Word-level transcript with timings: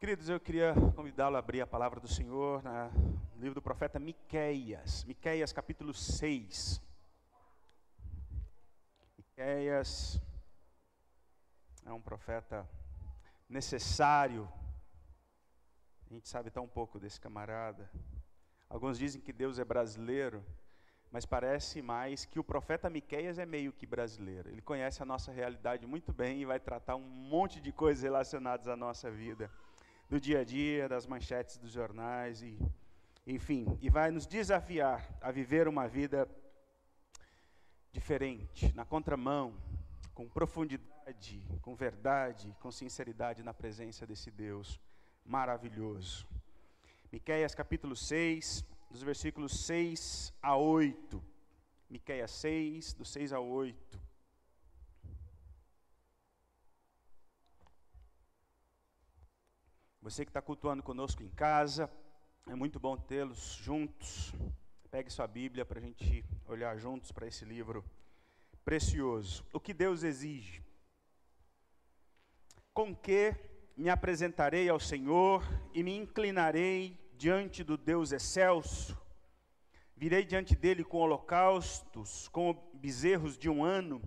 Queridos, 0.00 0.30
eu 0.30 0.40
queria 0.40 0.74
convidá-lo 0.96 1.36
a 1.36 1.40
abrir 1.40 1.60
a 1.60 1.66
palavra 1.66 2.00
do 2.00 2.08
Senhor 2.08 2.62
no 3.34 3.38
livro 3.38 3.56
do 3.56 3.60
profeta 3.60 3.98
Miqueias, 3.98 5.04
Miqueias 5.04 5.52
capítulo 5.52 5.92
6. 5.92 6.80
Miqueias 9.18 10.18
é 11.84 11.92
um 11.92 12.00
profeta 12.00 12.66
necessário. 13.46 14.50
A 16.10 16.14
gente 16.14 16.30
sabe 16.30 16.50
tão 16.50 16.66
pouco 16.66 16.98
desse 16.98 17.20
camarada. 17.20 17.90
Alguns 18.70 18.98
dizem 18.98 19.20
que 19.20 19.34
Deus 19.34 19.58
é 19.58 19.66
brasileiro, 19.66 20.42
mas 21.12 21.26
parece 21.26 21.82
mais 21.82 22.24
que 22.24 22.40
o 22.40 22.44
profeta 22.44 22.88
Miqueias 22.88 23.38
é 23.38 23.44
meio 23.44 23.70
que 23.70 23.84
brasileiro. 23.84 24.48
Ele 24.48 24.62
conhece 24.62 25.02
a 25.02 25.04
nossa 25.04 25.30
realidade 25.30 25.86
muito 25.86 26.10
bem 26.10 26.40
e 26.40 26.46
vai 26.46 26.58
tratar 26.58 26.96
um 26.96 27.06
monte 27.06 27.60
de 27.60 27.70
coisas 27.70 28.02
relacionadas 28.02 28.66
à 28.66 28.74
nossa 28.74 29.10
vida, 29.10 29.50
do 30.10 30.20
dia 30.20 30.40
a 30.40 30.44
dia, 30.44 30.88
das 30.88 31.06
manchetes 31.06 31.56
dos 31.56 31.70
jornais 31.70 32.42
e 32.42 32.58
enfim, 33.24 33.78
e 33.80 33.88
vai 33.88 34.10
nos 34.10 34.26
desafiar 34.26 35.08
a 35.20 35.30
viver 35.30 35.68
uma 35.68 35.86
vida 35.86 36.28
diferente, 37.92 38.74
na 38.74 38.84
contramão, 38.84 39.54
com 40.12 40.28
profundidade, 40.28 41.40
com 41.62 41.76
verdade, 41.76 42.52
com 42.58 42.72
sinceridade 42.72 43.44
na 43.44 43.54
presença 43.54 44.04
desse 44.04 44.32
Deus 44.32 44.80
maravilhoso. 45.24 46.26
Miqueias 47.12 47.54
capítulo 47.54 47.94
6, 47.94 48.64
dos 48.90 49.02
versículos 49.04 49.64
6 49.64 50.32
a 50.42 50.56
8. 50.56 51.22
Miqueias 51.88 52.32
6, 52.32 52.94
do 52.94 53.04
6 53.04 53.32
a 53.32 53.38
8. 53.38 54.09
Você 60.02 60.24
que 60.24 60.30
está 60.30 60.40
cultuando 60.40 60.82
conosco 60.82 61.22
em 61.22 61.28
casa, 61.28 61.90
é 62.46 62.54
muito 62.54 62.80
bom 62.80 62.96
tê-los 62.96 63.60
juntos. 63.62 64.32
Pegue 64.90 65.10
sua 65.10 65.26
Bíblia 65.26 65.62
para 65.62 65.78
a 65.78 65.82
gente 65.82 66.24
olhar 66.48 66.78
juntos 66.78 67.12
para 67.12 67.26
esse 67.26 67.44
livro 67.44 67.84
precioso. 68.64 69.44
O 69.52 69.60
que 69.60 69.74
Deus 69.74 70.02
exige? 70.02 70.62
Com 72.72 72.96
que 72.96 73.34
me 73.76 73.90
apresentarei 73.90 74.70
ao 74.70 74.80
Senhor 74.80 75.44
e 75.74 75.82
me 75.82 75.94
inclinarei 75.94 76.98
diante 77.12 77.62
do 77.62 77.76
Deus 77.76 78.10
excelso, 78.10 78.98
virei 79.94 80.24
diante 80.24 80.56
dele 80.56 80.82
com 80.82 80.96
holocaustos, 80.96 82.26
com 82.28 82.54
bezerros 82.72 83.36
de 83.36 83.50
um 83.50 83.62
ano. 83.62 84.00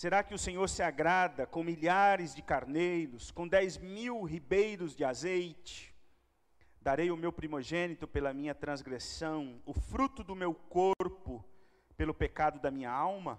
Será 0.00 0.22
que 0.22 0.32
o 0.32 0.38
Senhor 0.38 0.66
se 0.66 0.82
agrada 0.82 1.46
com 1.46 1.62
milhares 1.62 2.34
de 2.34 2.40
carneiros, 2.40 3.30
com 3.30 3.46
dez 3.46 3.76
mil 3.76 4.22
ribeiros 4.22 4.96
de 4.96 5.04
azeite? 5.04 5.94
Darei 6.80 7.10
o 7.10 7.18
meu 7.18 7.30
primogênito 7.30 8.08
pela 8.08 8.32
minha 8.32 8.54
transgressão, 8.54 9.60
o 9.66 9.74
fruto 9.74 10.24
do 10.24 10.34
meu 10.34 10.54
corpo 10.54 11.44
pelo 11.98 12.14
pecado 12.14 12.58
da 12.58 12.70
minha 12.70 12.90
alma? 12.90 13.38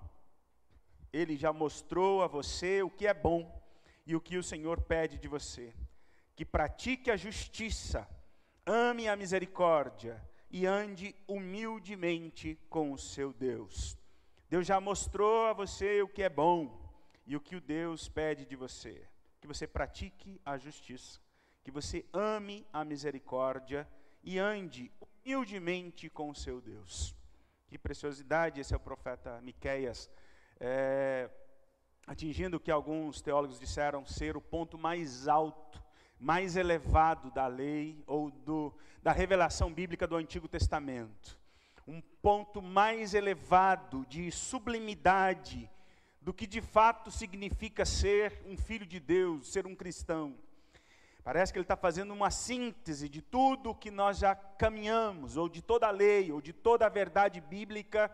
Ele 1.12 1.36
já 1.36 1.52
mostrou 1.52 2.22
a 2.22 2.28
você 2.28 2.84
o 2.84 2.92
que 2.92 3.08
é 3.08 3.14
bom 3.16 3.60
e 4.06 4.16
o 4.16 4.22
que 4.22 4.38
o 4.38 4.44
Senhor 4.44 4.82
pede 4.82 5.18
de 5.18 5.28
você: 5.28 5.74
que 6.36 6.46
pratique 6.46 7.10
a 7.10 7.18
justiça 7.18 8.08
ame 8.68 9.10
a 9.10 9.16
misericórdia 9.16 10.24
e 10.52 10.68
ande 10.68 11.16
humildemente 11.28 12.56
com 12.70 12.92
o 12.92 13.00
seu 13.00 13.34
Deus. 13.34 14.00
Deus 14.52 14.68
já 14.68 14.82
mostrou 14.82 15.46
a 15.46 15.54
você 15.54 16.02
o 16.02 16.10
que 16.10 16.22
é 16.22 16.28
bom 16.28 16.78
e 17.26 17.38
o 17.38 17.40
que 17.40 17.56
o 17.56 17.62
Deus 17.62 18.10
pede 18.10 18.46
de 18.46 18.58
você: 18.58 19.02
que 19.40 19.48
você 19.48 19.66
pratique 19.66 20.42
a 20.44 20.58
justiça, 20.58 21.22
que 21.64 21.72
você 21.72 22.06
ame 22.12 22.68
a 22.74 22.84
misericórdia 22.84 23.88
e 24.22 24.38
ande 24.38 24.92
humildemente 25.00 26.10
com 26.10 26.30
o 26.30 26.36
seu 26.36 26.60
Deus. 26.60 27.16
Que 27.66 27.78
preciosidade 27.78 28.60
esse 28.60 28.74
é 28.74 28.76
o 28.76 28.80
profeta 28.82 29.40
Miqueias, 29.40 30.12
é, 30.60 31.30
atingindo 32.06 32.58
o 32.58 32.60
que 32.60 32.72
alguns 32.72 33.22
teólogos 33.22 33.58
disseram 33.58 34.06
ser 34.06 34.36
o 34.36 34.42
ponto 34.42 34.78
mais 34.78 35.30
alto 35.30 35.82
mais 36.20 36.58
elevado 36.58 37.32
da 37.32 37.48
lei 37.48 38.04
ou 38.06 38.30
do, 38.30 38.72
da 39.02 39.14
revelação 39.14 39.74
bíblica 39.74 40.06
do 40.06 40.18
Antigo 40.18 40.48
Testamento. 40.48 41.41
Um 41.88 42.02
ponto 42.22 42.62
mais 42.62 43.14
elevado 43.14 44.06
de 44.08 44.32
sublimidade 44.32 45.70
do 46.22 46.34
que 46.34 46.46
de 46.46 46.62
fato 46.62 47.10
significa 47.10 47.86
ser 47.86 48.42
um 48.46 48.58
filho 48.58 48.86
de 48.86 49.00
Deus, 49.00 49.52
ser 49.52 49.66
um 49.66 49.76
cristão. 49.76 50.36
Parece 51.24 51.52
que 51.52 51.60
ele 51.60 51.64
está 51.64 51.78
fazendo 51.78 52.14
uma 52.14 52.32
síntese 52.32 53.08
de 53.08 53.22
tudo 53.22 53.76
que 53.76 53.92
nós 53.92 54.18
já 54.18 54.36
caminhamos, 54.36 55.38
ou 55.38 55.48
de 55.48 55.62
toda 55.62 55.88
a 55.88 55.92
lei, 55.92 56.32
ou 56.32 56.42
de 56.42 56.54
toda 56.54 56.86
a 56.86 56.90
verdade 56.90 57.40
bíblica 57.42 58.12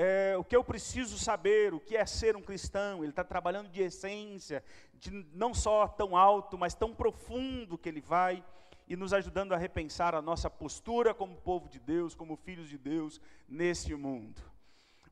é, 0.00 0.36
o 0.38 0.44
que 0.44 0.54
eu 0.54 0.62
preciso 0.62 1.18
saber, 1.18 1.74
o 1.74 1.80
que 1.80 1.96
é 1.96 2.06
ser 2.06 2.36
um 2.36 2.40
cristão. 2.40 3.02
Ele 3.02 3.10
está 3.10 3.24
trabalhando 3.24 3.68
de 3.68 3.82
essência, 3.82 4.62
de 4.94 5.10
não 5.34 5.52
só 5.52 5.88
tão 5.88 6.16
alto, 6.16 6.56
mas 6.56 6.72
tão 6.72 6.94
profundo 6.94 7.76
que 7.76 7.88
ele 7.88 8.00
vai 8.00 8.44
e 8.88 8.96
nos 8.96 9.12
ajudando 9.12 9.52
a 9.52 9.58
repensar 9.58 10.14
a 10.14 10.22
nossa 10.22 10.48
postura 10.48 11.12
como 11.12 11.36
povo 11.36 11.68
de 11.68 11.78
Deus, 11.78 12.14
como 12.14 12.36
filhos 12.36 12.68
de 12.68 12.78
Deus 12.78 13.20
nesse 13.48 13.94
mundo. 13.94 14.40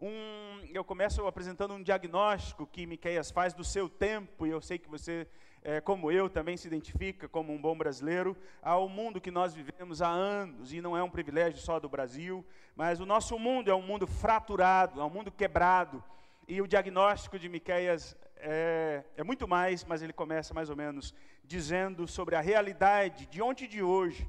Um, 0.01 0.65
eu 0.73 0.85
começo 0.85 1.27
apresentando 1.27 1.75
um 1.75 1.83
diagnóstico 1.83 2.67
que 2.67 2.87
Miqueias 2.87 3.31
faz 3.31 3.55
do 3.55 3.65
seu 3.65 3.89
tempo, 3.89 4.47
e 4.47 4.51
eu 4.51 4.61
sei 4.61 4.79
que 4.79 4.89
você 4.89 5.27
é, 5.63 5.81
como 5.81 6.13
eu, 6.13 6.31
também 6.31 6.57
se 6.57 6.69
identifica 6.69 7.29
como 7.29 7.53
um 7.53 7.61
bom 7.61 7.77
brasileiro 7.77 8.37
ao 8.63 8.89
mundo 8.89 9.21
que 9.21 9.33
nós 9.33 9.53
vivemos 9.53 10.01
há 10.01 10.09
anos, 10.09 10.73
e 10.73 10.81
não 10.81 10.97
é 10.97 11.03
um 11.03 11.11
privilégio 11.11 11.59
só 11.59 11.81
do 11.81 11.89
Brasil, 11.89 12.47
mas 12.77 13.01
o 13.01 13.07
nosso 13.07 13.39
mundo 13.39 13.71
é 13.71 13.75
um 13.75 13.83
mundo 13.83 14.07
fraturado, 14.07 15.01
é 15.01 15.05
um 15.05 15.11
mundo 15.11 15.33
quebrado, 15.33 16.05
e 16.47 16.63
o 16.63 16.69
diagnóstico 16.69 17.39
de 17.39 17.49
Miqueias 17.49 18.17
é, 18.39 19.05
é 19.17 19.25
muito 19.25 19.47
mais, 19.49 19.85
mas 19.85 20.03
ele 20.03 20.13
começa 20.13 20.55
mais 20.55 20.71
ou 20.71 20.77
menos 20.77 21.15
dizendo 21.45 22.07
sobre 22.07 22.35
a 22.35 22.41
realidade 22.41 23.27
de 23.27 23.41
ontem 23.41 23.65
e 23.65 23.69
de 23.69 23.83
hoje, 23.83 24.29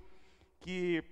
que 0.60 1.04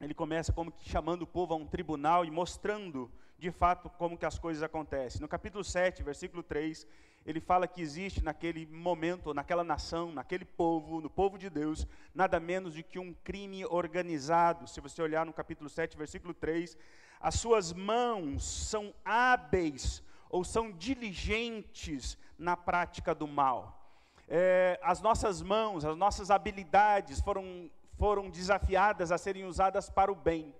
ele 0.00 0.14
começa 0.14 0.52
como 0.52 0.72
que 0.72 0.88
chamando 0.88 1.22
o 1.22 1.26
povo 1.26 1.54
a 1.54 1.56
um 1.56 1.66
tribunal 1.66 2.24
e 2.24 2.30
mostrando 2.30 3.10
de 3.38 3.50
fato 3.50 3.88
como 3.90 4.16
que 4.16 4.26
as 4.26 4.38
coisas 4.38 4.62
acontecem. 4.62 5.20
No 5.20 5.28
capítulo 5.28 5.64
7, 5.64 6.02
versículo 6.02 6.42
3, 6.42 6.86
ele 7.24 7.40
fala 7.40 7.68
que 7.68 7.80
existe 7.80 8.22
naquele 8.22 8.66
momento, 8.66 9.32
naquela 9.32 9.62
nação, 9.62 10.12
naquele 10.12 10.44
povo, 10.44 11.00
no 11.00 11.10
povo 11.10 11.38
de 11.38 11.48
Deus, 11.48 11.86
nada 12.14 12.40
menos 12.40 12.74
do 12.74 12.82
que 12.82 12.98
um 12.98 13.14
crime 13.24 13.64
organizado. 13.66 14.68
Se 14.68 14.80
você 14.80 15.00
olhar 15.00 15.24
no 15.24 15.32
capítulo 15.32 15.68
7, 15.68 15.96
versículo 15.96 16.34
3, 16.34 16.76
as 17.20 17.36
suas 17.36 17.72
mãos 17.72 18.44
são 18.44 18.92
hábeis 19.04 20.02
ou 20.32 20.42
são 20.42 20.72
diligentes 20.72 22.18
na 22.36 22.56
prática 22.56 23.14
do 23.14 23.28
mal. 23.28 23.80
É, 24.26 24.80
as 24.82 25.00
nossas 25.00 25.40
mãos, 25.40 25.84
as 25.84 25.96
nossas 25.96 26.28
habilidades 26.28 27.20
foram, 27.20 27.70
foram 27.96 28.28
desafiadas 28.28 29.12
a 29.12 29.18
serem 29.18 29.44
usadas 29.44 29.88
para 29.88 30.10
o 30.10 30.16
bem, 30.16 30.52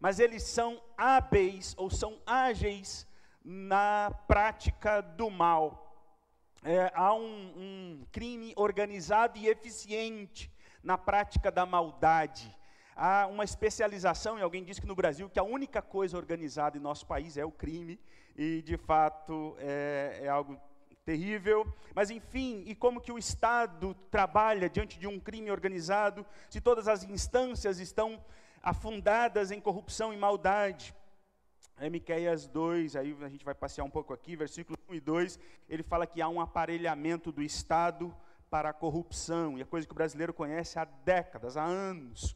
mas 0.00 0.18
eles 0.18 0.42
são 0.44 0.80
hábeis 0.96 1.74
ou 1.76 1.90
são 1.90 2.18
ágeis 2.24 3.06
na 3.44 4.10
prática 4.26 5.02
do 5.02 5.28
mal 5.28 5.86
é, 6.66 6.90
há 6.94 7.14
um, 7.14 7.52
um 7.56 8.06
crime 8.10 8.52
organizado 8.56 9.38
e 9.38 9.46
eficiente 9.46 10.50
na 10.82 10.98
prática 10.98 11.48
da 11.48 11.64
maldade. 11.64 12.52
Há 12.98 13.26
uma 13.26 13.44
especialização, 13.44 14.38
e 14.38 14.42
alguém 14.42 14.64
disse 14.64 14.80
que 14.80 14.86
no 14.86 14.94
Brasil 14.94 15.28
que 15.28 15.38
a 15.38 15.42
única 15.42 15.82
coisa 15.82 16.16
organizada 16.16 16.78
em 16.78 16.80
nosso 16.80 17.06
país 17.06 17.36
é 17.36 17.44
o 17.44 17.52
crime, 17.52 18.00
e 18.34 18.62
de 18.62 18.78
fato 18.78 19.54
é, 19.58 20.20
é 20.22 20.28
algo 20.28 20.58
terrível. 21.04 21.70
Mas 21.94 22.08
enfim, 22.08 22.64
e 22.66 22.74
como 22.74 22.98
que 22.98 23.12
o 23.12 23.18
Estado 23.18 23.94
trabalha 24.10 24.70
diante 24.70 24.98
de 24.98 25.06
um 25.06 25.20
crime 25.20 25.50
organizado, 25.50 26.24
se 26.48 26.58
todas 26.58 26.88
as 26.88 27.04
instâncias 27.04 27.80
estão 27.80 28.18
afundadas 28.62 29.50
em 29.50 29.60
corrupção 29.60 30.14
e 30.14 30.16
maldade? 30.16 30.94
É 31.78 31.90
Miqueias 31.90 32.48
2, 32.48 32.96
aí 32.96 33.14
a 33.20 33.28
gente 33.28 33.44
vai 33.44 33.54
passear 33.54 33.84
um 33.84 33.90
pouco 33.90 34.14
aqui, 34.14 34.34
versículo 34.34 34.78
1 34.88 34.94
e 34.94 35.00
2, 35.00 35.38
ele 35.68 35.82
fala 35.82 36.06
que 36.06 36.22
há 36.22 36.28
um 36.30 36.40
aparelhamento 36.40 37.30
do 37.30 37.42
Estado 37.42 38.16
para 38.48 38.70
a 38.70 38.72
corrupção, 38.72 39.58
e 39.58 39.62
a 39.62 39.66
coisa 39.66 39.86
que 39.86 39.92
o 39.92 39.94
brasileiro 39.94 40.32
conhece 40.32 40.78
há 40.78 40.86
décadas, 40.86 41.58
há 41.58 41.64
anos. 41.64 42.34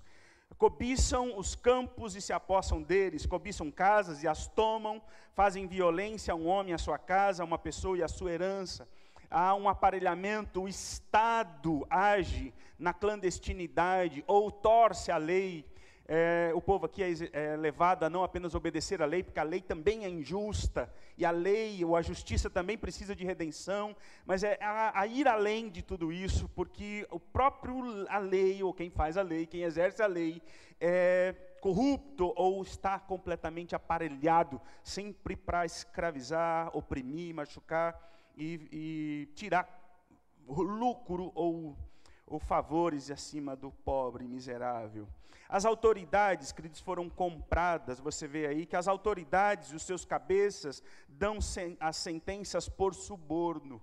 Cobiçam 0.60 1.38
os 1.38 1.54
campos 1.54 2.14
e 2.14 2.20
se 2.20 2.34
apossam 2.34 2.82
deles, 2.82 3.24
cobiçam 3.24 3.70
casas 3.70 4.22
e 4.22 4.28
as 4.28 4.46
tomam, 4.46 5.00
fazem 5.34 5.66
violência 5.66 6.32
a 6.32 6.36
um 6.36 6.46
homem 6.46 6.74
a 6.74 6.78
sua 6.78 6.98
casa, 6.98 7.42
a 7.42 7.46
uma 7.46 7.56
pessoa 7.56 7.96
e 7.96 8.02
a 8.02 8.08
sua 8.08 8.30
herança. 8.30 8.86
Há 9.30 9.54
um 9.54 9.70
aparelhamento, 9.70 10.60
o 10.60 10.68
Estado 10.68 11.86
age 11.88 12.52
na 12.78 12.92
clandestinidade 12.92 14.22
ou 14.26 14.50
torce 14.50 15.10
a 15.10 15.16
lei 15.16 15.64
é, 16.12 16.50
o 16.56 16.60
povo 16.60 16.86
aqui 16.86 17.04
é, 17.04 17.12
é, 17.32 17.56
levado 17.56 18.02
a 18.02 18.10
não 18.10 18.24
apenas 18.24 18.56
obedecer 18.56 19.00
a 19.00 19.06
lei, 19.06 19.22
porque 19.22 19.38
a 19.38 19.44
lei 19.44 19.60
também 19.60 20.04
é 20.04 20.08
injusta, 20.08 20.92
e 21.16 21.24
a 21.24 21.30
lei 21.30 21.84
ou 21.84 21.94
a 21.94 22.02
justiça 22.02 22.50
também 22.50 22.76
precisa 22.76 23.14
de 23.14 23.24
redenção, 23.24 23.94
mas 24.26 24.42
é 24.42 24.58
a, 24.60 25.02
a 25.02 25.06
ir 25.06 25.28
além 25.28 25.70
de 25.70 25.82
tudo 25.82 26.12
isso, 26.12 26.48
porque 26.48 27.06
o 27.12 27.20
próprio 27.20 27.80
a 28.08 28.18
lei, 28.18 28.60
ou 28.60 28.74
quem 28.74 28.90
faz 28.90 29.16
a 29.16 29.22
lei, 29.22 29.46
quem 29.46 29.62
exerce 29.62 30.02
a 30.02 30.08
lei, 30.08 30.42
é 30.80 31.32
corrupto 31.60 32.32
ou 32.34 32.60
está 32.60 32.98
completamente 32.98 33.76
aparelhado, 33.76 34.60
sempre 34.82 35.36
para 35.36 35.64
escravizar, 35.64 36.76
oprimir, 36.76 37.32
machucar 37.32 37.96
e, 38.36 38.68
e 38.72 39.28
tirar 39.36 39.78
lucro 40.48 41.30
ou, 41.36 41.76
ou 42.30 42.38
favores 42.38 43.10
acima 43.10 43.56
do 43.56 43.72
pobre 43.72 44.26
miserável. 44.26 45.08
As 45.48 45.64
autoridades, 45.64 46.52
queridos, 46.52 46.78
foram 46.78 47.10
compradas. 47.10 47.98
Você 47.98 48.28
vê 48.28 48.46
aí 48.46 48.64
que 48.64 48.76
as 48.76 48.86
autoridades 48.86 49.70
e 49.70 49.74
os 49.74 49.82
seus 49.82 50.04
cabeças 50.04 50.80
dão 51.08 51.38
as 51.80 51.96
sentenças 51.96 52.68
por 52.68 52.94
suborno, 52.94 53.82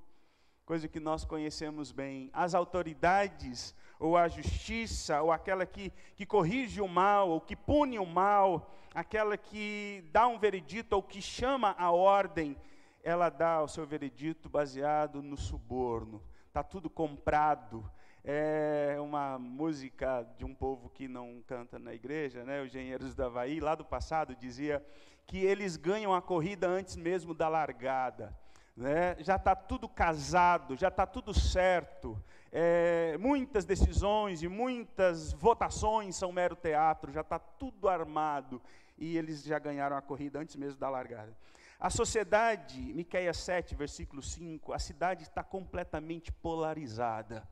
coisa 0.65 0.87
que 0.87 0.99
nós 0.99 1.25
conhecemos 1.25 1.91
bem. 1.91 2.29
As 2.31 2.55
autoridades, 2.55 3.75
ou 3.99 4.15
a 4.15 4.29
justiça, 4.29 5.21
ou 5.21 5.29
aquela 5.29 5.65
que, 5.65 5.91
que 6.15 6.25
corrige 6.25 6.79
o 6.79 6.87
mal, 6.87 7.29
ou 7.29 7.41
que 7.41 7.55
pune 7.55 7.99
o 7.99 8.05
mal, 8.05 8.73
aquela 8.95 9.35
que 9.35 10.05
dá 10.13 10.25
um 10.25 10.39
veredito, 10.39 10.95
ou 10.95 11.03
que 11.03 11.21
chama 11.21 11.75
a 11.77 11.91
ordem, 11.91 12.55
ela 13.03 13.29
dá 13.29 13.61
o 13.61 13.67
seu 13.67 13.85
veredito 13.85 14.47
baseado 14.47 15.21
no 15.21 15.35
suborno. 15.35 16.23
Está 16.47 16.63
tudo 16.63 16.89
comprado, 16.89 17.91
é 18.29 18.97
uma 18.99 19.39
música 19.39 20.27
de 20.37 20.43
um 20.43 20.53
povo 20.53 20.89
que 20.89 21.07
não 21.07 21.41
canta 21.47 21.79
na 21.79 21.93
igreja, 21.93 22.43
né? 22.43 22.61
Os 22.61 22.67
Engenheiros 22.67 23.15
do 23.15 23.23
Havaí, 23.23 23.61
lá 23.61 23.73
do 23.73 23.85
passado, 23.85 24.35
dizia 24.35 24.85
que 25.25 25.37
eles 25.37 25.77
ganham 25.77 26.13
a 26.13 26.21
corrida 26.21 26.67
antes 26.67 26.97
mesmo 26.97 27.33
da 27.33 27.47
largada. 27.47 28.37
Né? 28.75 29.15
Já 29.19 29.37
está 29.37 29.55
tudo 29.55 29.87
casado, 29.87 30.75
já 30.75 30.89
está 30.89 31.05
tudo 31.05 31.33
certo. 31.33 32.21
É, 32.51 33.17
muitas 33.17 33.63
decisões 33.63 34.43
e 34.43 34.49
muitas 34.49 35.31
votações 35.31 36.17
são 36.17 36.33
mero 36.33 36.55
teatro, 36.57 37.13
já 37.13 37.21
está 37.21 37.39
tudo 37.39 37.87
armado. 37.87 38.61
E 38.97 39.17
eles 39.17 39.41
já 39.41 39.57
ganharam 39.57 39.95
a 39.95 40.01
corrida 40.01 40.37
antes 40.37 40.57
mesmo 40.57 40.77
da 40.77 40.89
largada. 40.89 41.33
A 41.79 41.89
sociedade, 41.89 42.77
Miqueias 42.93 43.37
7, 43.37 43.73
versículo 43.73 44.21
5, 44.21 44.73
a 44.73 44.79
cidade 44.79 45.23
está 45.23 45.45
completamente 45.45 46.29
polarizada 46.29 47.47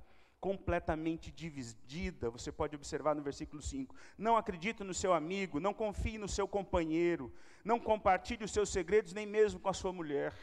completamente 0.46 1.32
dividida, 1.32 2.30
você 2.30 2.52
pode 2.52 2.76
observar 2.76 3.16
no 3.16 3.24
versículo 3.24 3.64
5. 3.64 3.96
Não 4.16 4.38
acredite 4.38 4.84
no 4.84 4.94
seu 4.94 5.12
amigo, 5.12 5.60
não 5.60 5.74
confie 5.74 6.20
no 6.20 6.28
seu 6.28 6.48
companheiro, 6.48 7.34
não 7.64 7.80
compartilhe 7.80 8.44
os 8.46 8.52
seus 8.52 8.70
segredos 8.70 9.12
nem 9.12 9.26
mesmo 9.26 9.60
com 9.60 9.70
a 9.70 9.74
sua 9.74 9.92
mulher. 9.92 10.36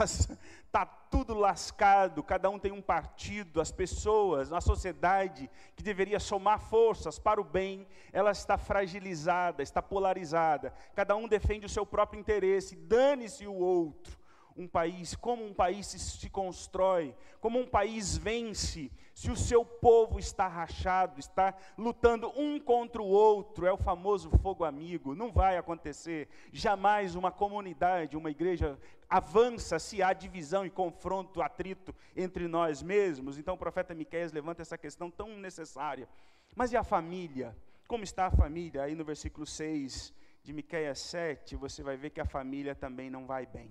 Está 0.00 0.86
tudo 1.10 1.34
lascado, 1.34 2.22
cada 2.22 2.48
um 2.48 2.56
tem 2.56 2.70
um 2.70 2.80
partido, 2.80 3.60
as 3.60 3.72
pessoas, 3.72 4.52
a 4.52 4.60
sociedade 4.60 5.50
que 5.74 5.82
deveria 5.82 6.20
somar 6.20 6.60
forças 6.60 7.18
para 7.18 7.40
o 7.40 7.44
bem, 7.44 7.84
ela 8.12 8.30
está 8.30 8.56
fragilizada, 8.56 9.60
está 9.60 9.82
polarizada, 9.82 10.72
cada 10.94 11.16
um 11.16 11.26
defende 11.26 11.66
o 11.66 11.68
seu 11.68 11.84
próprio 11.84 12.20
interesse, 12.20 12.76
dane-se 12.76 13.44
o 13.44 13.54
outro 13.54 14.16
um 14.56 14.66
país, 14.66 15.14
como 15.14 15.44
um 15.44 15.52
país 15.52 15.86
se, 15.86 15.98
se, 15.98 16.30
constrói, 16.30 17.14
como 17.40 17.58
um 17.58 17.66
país 17.66 18.16
vence, 18.16 18.90
se 19.14 19.30
o 19.30 19.36
seu 19.36 19.64
povo 19.64 20.18
está 20.18 20.48
rachado, 20.48 21.20
está 21.20 21.54
lutando 21.76 22.32
um 22.36 22.58
contra 22.58 23.02
o 23.02 23.06
outro, 23.06 23.66
é 23.66 23.72
o 23.72 23.76
famoso 23.76 24.30
fogo 24.42 24.64
amigo, 24.64 25.14
não 25.14 25.30
vai 25.30 25.56
acontecer. 25.56 26.28
Jamais 26.52 27.14
uma 27.14 27.30
comunidade, 27.30 28.16
uma 28.16 28.30
igreja 28.30 28.78
avança 29.08 29.78
se 29.78 30.02
há 30.02 30.12
divisão 30.12 30.64
e 30.64 30.70
confronto, 30.70 31.42
atrito 31.42 31.94
entre 32.16 32.48
nós 32.48 32.82
mesmos. 32.82 33.38
Então 33.38 33.54
o 33.54 33.58
profeta 33.58 33.94
Miqueias 33.94 34.32
levanta 34.32 34.62
essa 34.62 34.78
questão 34.78 35.10
tão 35.10 35.36
necessária. 35.36 36.08
Mas 36.54 36.72
e 36.72 36.76
a 36.76 36.82
família? 36.82 37.56
Como 37.86 38.02
está 38.02 38.26
a 38.26 38.30
família? 38.30 38.82
Aí 38.82 38.94
no 38.94 39.04
versículo 39.04 39.46
6 39.46 40.12
de 40.42 40.52
Miqueias 40.52 40.98
7, 41.00 41.56
você 41.56 41.82
vai 41.82 41.96
ver 41.96 42.10
que 42.10 42.20
a 42.20 42.24
família 42.24 42.74
também 42.74 43.10
não 43.10 43.26
vai 43.26 43.46
bem. 43.46 43.70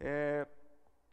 É, 0.00 0.46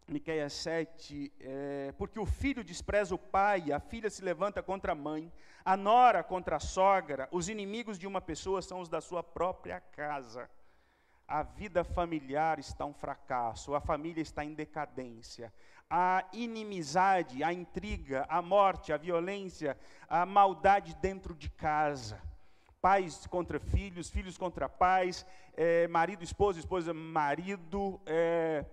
Miqueias 0.07 0.53
7, 0.53 1.33
é, 1.39 1.93
porque 1.97 2.19
o 2.19 2.25
filho 2.27 2.63
despreza 2.63 3.15
o 3.15 3.17
pai, 3.17 3.71
a 3.71 3.79
filha 3.79 4.09
se 4.09 4.23
levanta 4.23 4.61
contra 4.61 4.91
a 4.91 4.95
mãe, 4.95 5.31
a 5.63 5.75
nora 5.75 6.23
contra 6.23 6.57
a 6.57 6.59
sogra, 6.59 7.27
os 7.31 7.49
inimigos 7.49 7.97
de 7.97 8.05
uma 8.05 8.21
pessoa 8.21 8.61
são 8.61 8.81
os 8.81 8.87
da 8.87 9.01
sua 9.01 9.23
própria 9.23 9.81
casa. 9.81 10.47
A 11.27 11.41
vida 11.41 11.83
familiar 11.83 12.59
está 12.59 12.85
um 12.85 12.93
fracasso, 12.93 13.73
a 13.73 13.81
família 13.81 14.21
está 14.21 14.45
em 14.45 14.53
decadência. 14.53 15.51
A 15.89 16.23
inimizade, 16.31 17.43
a 17.43 17.51
intriga, 17.51 18.27
a 18.29 18.43
morte, 18.43 18.93
a 18.93 18.97
violência, 18.97 19.75
a 20.07 20.23
maldade 20.23 20.95
dentro 20.97 21.33
de 21.33 21.49
casa. 21.49 22.21
Pais 22.85 23.25
contra 23.25 23.59
filhos, 23.59 24.11
filhos 24.11 24.37
contra 24.37 24.69
pais, 24.69 25.25
é, 25.57 25.87
marido, 25.87 26.23
esposa, 26.23 26.59
esposa, 26.59 26.93
marido, 26.93 27.99
é, 28.05 28.63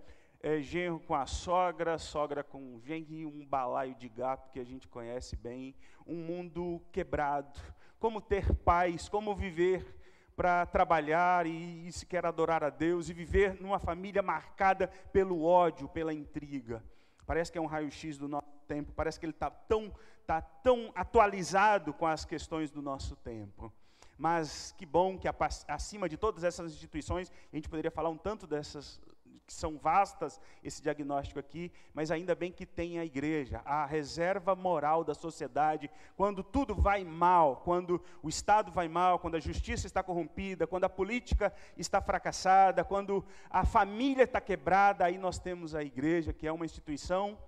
é, 0.43 0.61
genro 0.61 1.01
com 1.01 1.15
a 1.15 1.25
sogra, 1.25 1.97
sogra 1.97 2.45
com 2.45 2.79
genro 2.85 3.31
um 3.31 3.47
balaio 3.47 3.95
de 3.95 4.11
gato 4.11 4.51
que 4.51 4.61
a 4.61 4.65
gente 4.65 4.87
conhece 4.87 5.35
bem, 5.35 5.75
um 6.07 6.17
mundo 6.17 6.83
quebrado. 6.93 7.59
Como 7.99 8.21
ter 8.21 8.55
paz, 8.55 9.09
como 9.09 9.35
viver 9.35 9.99
para 10.37 10.67
trabalhar 10.67 11.47
e, 11.47 11.89
e 11.89 11.91
se 11.91 12.05
quer 12.05 12.27
adorar 12.27 12.63
a 12.63 12.69
Deus 12.69 13.09
e 13.09 13.15
viver 13.15 13.59
numa 13.63 13.79
família 13.79 14.21
marcada 14.21 14.89
pelo 15.11 15.43
ódio, 15.43 15.89
pela 15.89 16.13
intriga. 16.13 16.85
Parece 17.25 17.51
que 17.51 17.57
é 17.57 17.63
um 17.63 17.67
raio-x 17.67 18.19
do 18.19 18.29
nosso 18.29 18.61
tempo, 18.69 18.93
parece 18.93 19.19
que 19.19 19.25
ele 19.25 19.33
está 19.33 19.49
tão, 19.49 19.91
tá 20.27 20.43
tão 20.43 20.93
atualizado 20.95 21.95
com 21.95 22.07
as 22.07 22.27
questões 22.27 22.71
do 22.71 22.83
nosso 22.83 23.17
tempo. 23.17 23.73
Mas 24.19 24.73
que 24.79 24.87
bom 24.87 25.19
que 25.19 25.29
acima 25.69 26.09
de 26.09 26.17
todas 26.17 26.45
essas 26.45 26.73
instituições, 26.73 27.33
a 27.53 27.57
gente 27.57 27.69
poderia 27.69 27.91
falar 27.91 28.09
um 28.09 28.17
tanto 28.17 28.47
dessas 28.47 29.01
que 29.47 29.53
são 29.53 29.77
vastas 29.77 30.41
esse 30.63 30.81
diagnóstico 30.83 31.39
aqui, 31.39 31.71
mas 31.93 32.11
ainda 32.11 32.35
bem 32.35 32.53
que 32.53 32.65
tem 32.65 32.99
a 32.99 33.05
igreja, 33.05 33.61
a 33.65 33.85
reserva 33.85 34.55
moral 34.55 35.05
da 35.05 35.15
sociedade, 35.15 35.91
quando 36.17 36.43
tudo 36.43 36.75
vai 36.75 37.05
mal, 37.05 37.57
quando 37.57 38.03
o 38.23 38.29
Estado 38.29 38.71
vai 38.71 38.89
mal, 38.89 39.19
quando 39.19 39.37
a 39.37 39.41
justiça 39.41 39.87
está 39.87 40.03
corrompida, 40.03 40.67
quando 40.67 40.85
a 40.85 40.89
política 40.89 41.53
está 41.77 42.01
fracassada, 42.01 42.85
quando 42.85 43.25
a 43.51 43.65
família 43.65 44.25
está 44.25 44.41
quebrada, 44.41 45.05
aí 45.05 45.19
nós 45.19 45.39
temos 45.39 45.75
a 45.75 45.83
igreja, 45.83 46.33
que 46.33 46.47
é 46.47 46.53
uma 46.53 46.65
instituição 46.65 47.39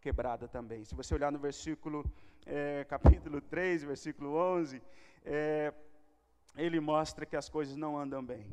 quebrada 0.00 0.46
também. 0.46 0.84
Se 0.84 0.94
você 0.94 1.14
olhar 1.14 1.32
no 1.32 1.38
versículo, 1.38 2.04
é, 2.46 2.84
capítulo 2.84 3.40
3, 3.40 3.84
versículo 3.84 4.36
11, 4.36 4.82
é, 5.24 5.72
ele 6.56 6.80
mostra 6.80 7.26
que 7.26 7.36
as 7.36 7.48
coisas 7.48 7.76
não 7.76 7.98
andam 7.98 8.24
bem. 8.24 8.46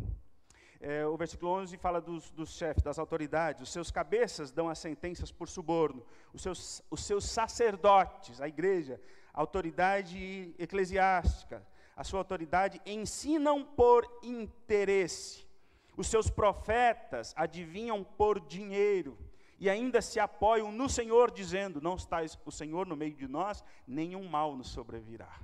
É, 0.79 1.05
o 1.05 1.15
versículo 1.15 1.51
11 1.51 1.77
fala 1.77 2.01
dos, 2.01 2.31
dos 2.31 2.53
chefes, 2.57 2.81
das 2.81 2.97
autoridades, 2.97 3.61
os 3.61 3.71
seus 3.71 3.91
cabeças 3.91 4.51
dão 4.51 4.67
as 4.67 4.79
sentenças 4.79 5.31
por 5.31 5.47
suborno, 5.47 6.03
os 6.33 6.41
seus, 6.41 6.81
os 6.89 7.05
seus 7.05 7.25
sacerdotes, 7.25 8.41
a 8.41 8.47
igreja, 8.47 8.99
a 9.31 9.41
autoridade 9.41 10.55
eclesiástica, 10.57 11.63
a 11.95 12.03
sua 12.03 12.19
autoridade 12.19 12.81
ensinam 12.83 13.63
por 13.63 14.07
interesse, 14.23 15.47
os 15.95 16.07
seus 16.07 16.31
profetas 16.31 17.31
adivinham 17.37 18.03
por 18.03 18.39
dinheiro, 18.39 19.15
e 19.59 19.69
ainda 19.69 20.01
se 20.01 20.19
apoiam 20.19 20.71
no 20.71 20.89
Senhor, 20.89 21.29
dizendo: 21.29 21.79
Não 21.79 21.93
está 21.93 22.21
o 22.43 22.51
Senhor 22.51 22.87
no 22.87 22.95
meio 22.95 23.13
de 23.13 23.27
nós, 23.27 23.63
nenhum 23.85 24.27
mal 24.27 24.55
nos 24.55 24.69
sobrevirá. 24.69 25.39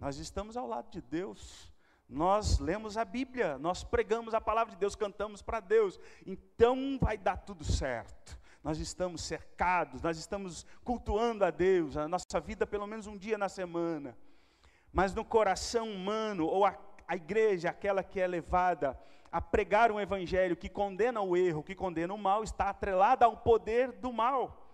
Nós 0.00 0.18
estamos 0.18 0.56
ao 0.56 0.66
lado 0.66 0.90
de 0.90 1.00
Deus, 1.00 1.72
nós 2.08 2.58
lemos 2.58 2.96
a 2.96 3.04
Bíblia, 3.04 3.58
nós 3.58 3.82
pregamos 3.82 4.32
a 4.32 4.40
palavra 4.40 4.74
de 4.74 4.78
Deus, 4.78 4.94
cantamos 4.94 5.42
para 5.42 5.60
Deus, 5.60 5.98
então 6.24 6.98
vai 7.00 7.18
dar 7.18 7.36
tudo 7.38 7.64
certo. 7.64 8.38
Nós 8.62 8.78
estamos 8.78 9.22
cercados, 9.22 10.02
nós 10.02 10.18
estamos 10.18 10.66
cultuando 10.84 11.44
a 11.44 11.50
Deus, 11.50 11.96
a 11.96 12.08
nossa 12.08 12.40
vida 12.40 12.66
pelo 12.66 12.86
menos 12.86 13.06
um 13.06 13.16
dia 13.16 13.38
na 13.38 13.48
semana. 13.48 14.16
Mas 14.92 15.14
no 15.14 15.24
coração 15.24 15.88
humano, 15.88 16.46
ou 16.46 16.64
a, 16.64 16.76
a 17.06 17.16
igreja, 17.16 17.70
aquela 17.70 18.02
que 18.02 18.20
é 18.20 18.26
levada 18.26 18.98
a 19.30 19.40
pregar 19.40 19.92
um 19.92 20.00
evangelho 20.00 20.56
que 20.56 20.68
condena 20.68 21.20
o 21.20 21.36
erro, 21.36 21.62
que 21.62 21.74
condena 21.74 22.14
o 22.14 22.18
mal, 22.18 22.42
está 22.42 22.70
atrelada 22.70 23.24
ao 23.24 23.36
poder 23.36 23.92
do 23.92 24.12
mal. 24.12 24.65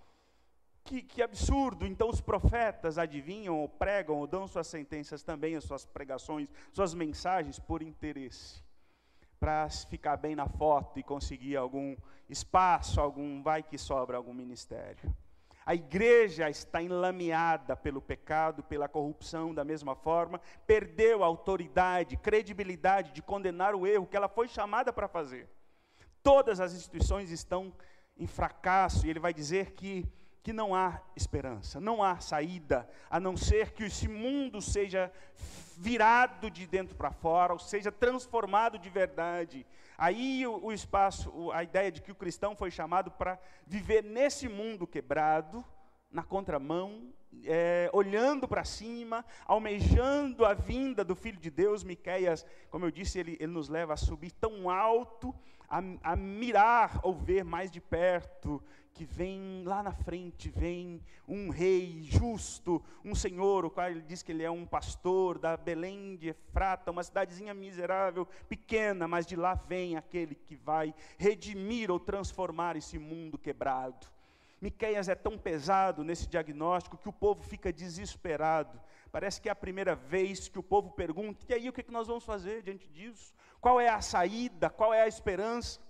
Que, 0.84 1.02
que, 1.02 1.22
absurdo! 1.22 1.86
Então 1.86 2.08
os 2.08 2.20
profetas 2.20 2.98
adivinham, 2.98 3.58
ou 3.58 3.68
pregam, 3.68 4.16
ou 4.16 4.26
dão 4.26 4.48
suas 4.48 4.66
sentenças 4.66 5.22
também, 5.22 5.54
as 5.54 5.64
suas 5.64 5.86
pregações, 5.86 6.48
suas 6.72 6.92
mensagens 6.92 7.58
por 7.58 7.82
interesse, 7.82 8.62
para 9.38 9.68
ficar 9.70 10.16
bem 10.16 10.34
na 10.34 10.48
foto 10.48 10.98
e 10.98 11.02
conseguir 11.02 11.56
algum 11.56 11.96
espaço, 12.28 13.00
algum 13.00 13.42
vai 13.42 13.62
que 13.62 13.78
sobra 13.78 14.16
algum 14.16 14.34
ministério. 14.34 15.14
A 15.64 15.74
igreja 15.74 16.50
está 16.50 16.82
enlameada 16.82 17.76
pelo 17.76 18.02
pecado, 18.02 18.64
pela 18.64 18.88
corrupção, 18.88 19.54
da 19.54 19.64
mesma 19.64 19.94
forma, 19.94 20.40
perdeu 20.66 21.22
a 21.22 21.26
autoridade, 21.26 22.16
credibilidade 22.16 23.12
de 23.12 23.22
condenar 23.22 23.74
o 23.74 23.86
erro 23.86 24.06
que 24.06 24.16
ela 24.16 24.28
foi 24.28 24.48
chamada 24.48 24.92
para 24.92 25.06
fazer. 25.06 25.48
Todas 26.22 26.58
as 26.58 26.74
instituições 26.74 27.30
estão 27.30 27.72
em 28.16 28.26
fracasso, 28.26 29.06
e 29.06 29.10
ele 29.10 29.20
vai 29.20 29.32
dizer 29.32 29.72
que, 29.72 30.04
que 30.42 30.52
não 30.52 30.74
há 30.74 31.00
esperança, 31.14 31.80
não 31.80 32.02
há 32.02 32.18
saída, 32.18 32.88
a 33.08 33.20
não 33.20 33.36
ser 33.36 33.72
que 33.72 33.84
esse 33.84 34.08
mundo 34.08 34.60
seja 34.60 35.12
virado 35.76 36.50
de 36.50 36.66
dentro 36.66 36.96
para 36.96 37.12
fora, 37.12 37.52
ou 37.52 37.58
seja, 37.58 37.92
transformado 37.92 38.78
de 38.78 38.90
verdade. 38.90 39.64
Aí 39.96 40.46
o, 40.46 40.66
o 40.66 40.72
espaço, 40.72 41.52
a 41.52 41.62
ideia 41.62 41.92
de 41.92 42.02
que 42.02 42.10
o 42.10 42.16
cristão 42.16 42.56
foi 42.56 42.70
chamado 42.70 43.10
para 43.10 43.38
viver 43.66 44.02
nesse 44.02 44.48
mundo 44.48 44.86
quebrado, 44.86 45.64
na 46.10 46.22
contramão, 46.22 47.12
é, 47.44 47.88
olhando 47.92 48.46
para 48.46 48.64
cima, 48.64 49.24
almejando 49.46 50.44
a 50.44 50.52
vinda 50.52 51.02
do 51.02 51.14
Filho 51.14 51.38
de 51.38 51.50
Deus, 51.50 51.82
Miqueias, 51.82 52.44
como 52.68 52.84
eu 52.84 52.90
disse, 52.90 53.18
ele, 53.18 53.36
ele 53.40 53.52
nos 53.52 53.68
leva 53.68 53.94
a 53.94 53.96
subir 53.96 54.32
tão 54.32 54.68
alto, 54.68 55.34
a, 55.68 55.80
a 56.02 56.16
mirar 56.16 57.00
ou 57.02 57.14
ver 57.14 57.44
mais 57.44 57.70
de 57.70 57.80
perto 57.80 58.62
que 58.94 59.04
vem 59.04 59.62
lá 59.64 59.82
na 59.82 59.92
frente, 59.92 60.48
vem 60.50 61.00
um 61.26 61.50
rei 61.50 62.02
justo, 62.02 62.82
um 63.04 63.14
senhor, 63.14 63.64
o 63.64 63.70
qual 63.70 63.90
ele 63.90 64.02
diz 64.02 64.22
que 64.22 64.32
ele 64.32 64.42
é 64.42 64.50
um 64.50 64.66
pastor 64.66 65.38
da 65.38 65.56
Belém 65.56 66.16
de 66.16 66.28
Efrata, 66.28 66.90
uma 66.90 67.02
cidadezinha 67.02 67.54
miserável, 67.54 68.26
pequena, 68.48 69.08
mas 69.08 69.26
de 69.26 69.36
lá 69.36 69.54
vem 69.54 69.96
aquele 69.96 70.34
que 70.34 70.56
vai 70.56 70.94
redimir 71.16 71.90
ou 71.90 71.98
transformar 71.98 72.76
esse 72.76 72.98
mundo 72.98 73.38
quebrado. 73.38 74.06
Miqueias 74.60 75.08
é 75.08 75.14
tão 75.16 75.36
pesado 75.36 76.04
nesse 76.04 76.28
diagnóstico 76.28 76.96
que 76.96 77.08
o 77.08 77.12
povo 77.12 77.42
fica 77.42 77.72
desesperado. 77.72 78.80
Parece 79.10 79.40
que 79.40 79.48
é 79.48 79.52
a 79.52 79.56
primeira 79.56 79.96
vez 79.96 80.48
que 80.48 80.58
o 80.58 80.62
povo 80.62 80.92
pergunta: 80.92 81.44
e 81.48 81.54
aí 81.54 81.68
o 81.68 81.72
que 81.72 81.90
nós 81.90 82.06
vamos 82.06 82.24
fazer 82.24 82.62
diante 82.62 82.88
disso? 82.88 83.34
Qual 83.60 83.80
é 83.80 83.88
a 83.88 84.00
saída? 84.00 84.70
Qual 84.70 84.94
é 84.94 85.02
a 85.02 85.08
esperança? 85.08 85.80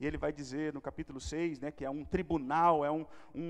E 0.00 0.06
ele 0.06 0.16
vai 0.16 0.32
dizer 0.32 0.72
no 0.72 0.80
capítulo 0.80 1.20
6, 1.20 1.58
né, 1.58 1.70
que 1.72 1.84
é 1.84 1.90
um 1.90 2.04
tribunal, 2.04 2.84
é 2.84 2.90
um, 2.90 3.04
um, 3.34 3.42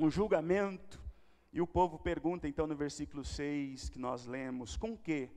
um, 0.00 0.04
um 0.06 0.10
julgamento. 0.10 1.00
E 1.52 1.60
o 1.60 1.66
povo 1.66 1.98
pergunta 1.98 2.48
então 2.48 2.66
no 2.66 2.74
versículo 2.74 3.24
6 3.24 3.88
que 3.88 3.98
nós 3.98 4.26
lemos: 4.26 4.76
com 4.76 4.96
que 4.96 5.30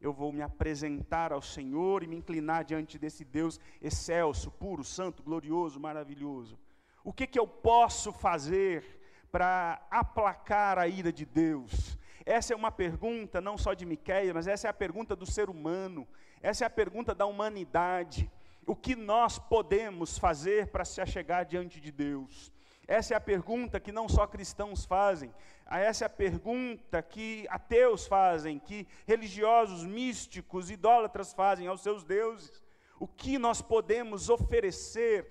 eu 0.00 0.12
vou 0.12 0.32
me 0.32 0.42
apresentar 0.42 1.32
ao 1.32 1.40
Senhor 1.40 2.02
e 2.02 2.06
me 2.06 2.16
inclinar 2.16 2.64
diante 2.64 2.98
desse 2.98 3.24
Deus 3.24 3.60
excelso, 3.80 4.50
puro, 4.50 4.82
santo, 4.82 5.22
glorioso, 5.22 5.78
maravilhoso? 5.78 6.58
O 7.04 7.12
que, 7.12 7.26
que 7.26 7.38
eu 7.38 7.46
posso 7.46 8.12
fazer 8.12 9.00
para 9.30 9.80
aplacar 9.90 10.78
a 10.78 10.88
ira 10.88 11.12
de 11.12 11.24
Deus? 11.24 11.96
Essa 12.26 12.52
é 12.52 12.56
uma 12.56 12.72
pergunta 12.72 13.40
não 13.40 13.56
só 13.56 13.74
de 13.74 13.86
Miqueias, 13.86 14.34
mas 14.34 14.46
essa 14.46 14.66
é 14.66 14.70
a 14.70 14.74
pergunta 14.74 15.14
do 15.14 15.24
ser 15.24 15.48
humano. 15.48 16.06
Essa 16.42 16.64
é 16.64 16.66
a 16.66 16.70
pergunta 16.70 17.14
da 17.14 17.26
humanidade 17.26 18.30
o 18.66 18.76
que 18.76 18.94
nós 18.94 19.38
podemos 19.38 20.18
fazer 20.18 20.68
para 20.68 20.84
se 20.84 21.00
achegar 21.00 21.44
diante 21.44 21.80
de 21.80 21.90
Deus? 21.90 22.52
Essa 22.86 23.14
é 23.14 23.16
a 23.16 23.20
pergunta 23.20 23.80
que 23.80 23.90
não 23.90 24.08
só 24.08 24.26
cristãos 24.26 24.84
fazem, 24.84 25.34
essa 25.66 26.04
é 26.04 26.06
a 26.06 26.10
pergunta 26.10 27.02
que 27.02 27.46
ateus 27.48 28.06
fazem, 28.06 28.58
que 28.58 28.86
religiosos, 29.06 29.84
místicos, 29.84 30.70
idólatras 30.70 31.32
fazem 31.32 31.66
aos 31.66 31.80
seus 31.80 32.04
deuses. 32.04 32.62
O 33.00 33.08
que 33.08 33.38
nós 33.38 33.60
podemos 33.60 34.28
oferecer 34.28 35.28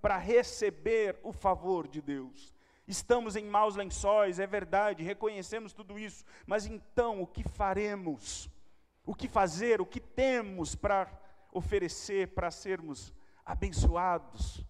para 0.00 0.18
receber 0.18 1.18
o 1.22 1.32
favor 1.32 1.86
de 1.86 2.02
Deus? 2.02 2.52
Estamos 2.86 3.36
em 3.36 3.44
maus 3.44 3.76
lençóis, 3.76 4.38
é 4.38 4.46
verdade, 4.46 5.02
reconhecemos 5.02 5.72
tudo 5.72 5.98
isso, 5.98 6.24
mas 6.46 6.66
então 6.66 7.22
o 7.22 7.26
que 7.26 7.42
faremos? 7.42 8.50
O 9.06 9.14
que 9.14 9.28
fazer? 9.28 9.80
O 9.80 9.86
que 9.86 10.00
temos 10.00 10.74
para 10.74 11.06
oferecer 11.54 12.28
para 12.34 12.50
sermos 12.50 13.14
abençoados. 13.46 14.62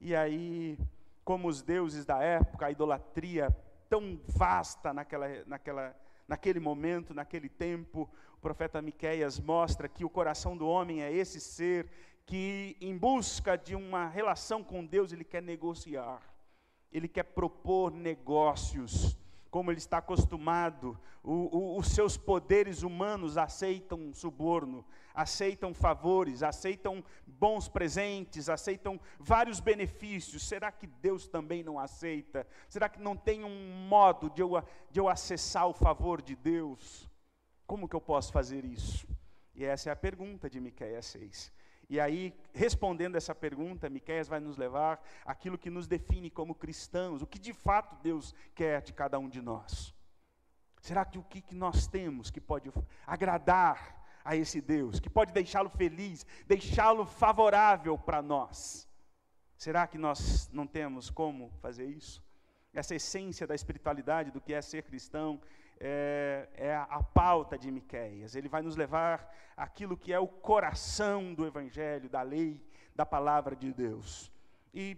E 0.00 0.14
aí, 0.14 0.78
como 1.24 1.48
os 1.48 1.62
deuses 1.62 2.04
da 2.04 2.22
época, 2.22 2.66
a 2.66 2.70
idolatria 2.70 3.50
tão 3.88 4.20
vasta 4.26 4.92
naquela, 4.92 5.26
naquela, 5.46 5.96
naquele 6.28 6.60
momento, 6.60 7.14
naquele 7.14 7.48
tempo, 7.48 8.08
o 8.34 8.40
profeta 8.40 8.82
Miqueias 8.82 9.40
mostra 9.40 9.88
que 9.88 10.04
o 10.04 10.10
coração 10.10 10.56
do 10.56 10.68
homem 10.68 11.02
é 11.02 11.10
esse 11.10 11.40
ser 11.40 11.90
que, 12.26 12.76
em 12.80 12.96
busca 12.96 13.56
de 13.56 13.74
uma 13.74 14.06
relação 14.06 14.62
com 14.62 14.84
Deus, 14.84 15.12
ele 15.12 15.24
quer 15.24 15.42
negociar, 15.42 16.22
ele 16.92 17.08
quer 17.08 17.22
propor 17.22 17.90
negócios 17.90 19.16
como 19.50 19.70
ele 19.70 19.78
está 19.78 19.98
acostumado, 19.98 20.98
o, 21.22 21.56
o, 21.56 21.78
os 21.78 21.88
seus 21.88 22.16
poderes 22.16 22.82
humanos 22.82 23.36
aceitam 23.38 24.12
suborno, 24.12 24.84
aceitam 25.14 25.72
favores, 25.72 26.42
aceitam 26.42 27.02
bons 27.26 27.68
presentes, 27.68 28.48
aceitam 28.48 29.00
vários 29.18 29.60
benefícios. 29.60 30.46
Será 30.46 30.70
que 30.70 30.86
Deus 30.86 31.26
também 31.26 31.62
não 31.62 31.78
aceita? 31.78 32.46
Será 32.68 32.88
que 32.88 33.00
não 33.00 33.16
tem 33.16 33.44
um 33.44 33.88
modo 33.88 34.30
de 34.30 34.42
eu, 34.42 34.62
de 34.90 35.00
eu 35.00 35.08
acessar 35.08 35.66
o 35.66 35.72
favor 35.72 36.20
de 36.20 36.36
Deus? 36.36 37.08
Como 37.66 37.88
que 37.88 37.96
eu 37.96 38.00
posso 38.00 38.32
fazer 38.32 38.64
isso? 38.64 39.06
E 39.54 39.64
essa 39.64 39.90
é 39.90 39.92
a 39.92 39.96
pergunta 39.96 40.48
de 40.48 40.60
Miqueias 40.60 41.06
6. 41.06 41.52
E 41.88 41.98
aí, 41.98 42.34
respondendo 42.52 43.16
essa 43.16 43.34
pergunta, 43.34 43.88
Miqueias 43.88 44.28
vai 44.28 44.40
nos 44.40 44.58
levar 44.58 45.02
aquilo 45.24 45.56
que 45.56 45.70
nos 45.70 45.86
define 45.86 46.28
como 46.28 46.54
cristãos, 46.54 47.22
o 47.22 47.26
que 47.26 47.38
de 47.38 47.54
fato 47.54 47.96
Deus 48.02 48.34
quer 48.54 48.82
de 48.82 48.92
cada 48.92 49.18
um 49.18 49.28
de 49.28 49.40
nós. 49.40 49.94
Será 50.82 51.04
que 51.04 51.18
o 51.18 51.22
que, 51.22 51.40
que 51.40 51.54
nós 51.54 51.86
temos 51.86 52.30
que 52.30 52.40
pode 52.40 52.70
agradar 53.06 54.06
a 54.22 54.36
esse 54.36 54.60
Deus, 54.60 55.00
que 55.00 55.08
pode 55.08 55.32
deixá-lo 55.32 55.70
feliz, 55.70 56.26
deixá-lo 56.46 57.06
favorável 57.06 57.96
para 57.96 58.20
nós? 58.20 58.86
Será 59.56 59.86
que 59.86 59.96
nós 59.96 60.48
não 60.52 60.66
temos 60.66 61.08
como 61.08 61.50
fazer 61.60 61.86
isso? 61.86 62.22
Essa 62.72 62.94
essência 62.94 63.46
da 63.46 63.54
espiritualidade, 63.54 64.30
do 64.30 64.40
que 64.40 64.52
é 64.52 64.60
ser 64.60 64.82
cristão, 64.82 65.40
é, 65.80 66.48
é 66.54 66.74
a, 66.74 66.82
a, 66.84 67.02
pauta 67.02 67.58
de 67.58 67.70
Miqueias. 67.70 68.34
Ele 68.34 68.48
vai 68.48 68.62
nos 68.62 68.76
levar 68.76 69.34
aquilo 69.56 69.96
que 69.96 70.12
é 70.12 70.18
o 70.18 70.26
coração 70.26 71.34
do 71.34 71.46
Evangelho, 71.46 72.08
da 72.08 72.22
lei, 72.22 72.62
da 72.94 73.06
palavra 73.06 73.54
de 73.54 73.72
Deus. 73.72 74.30
E 74.74 74.96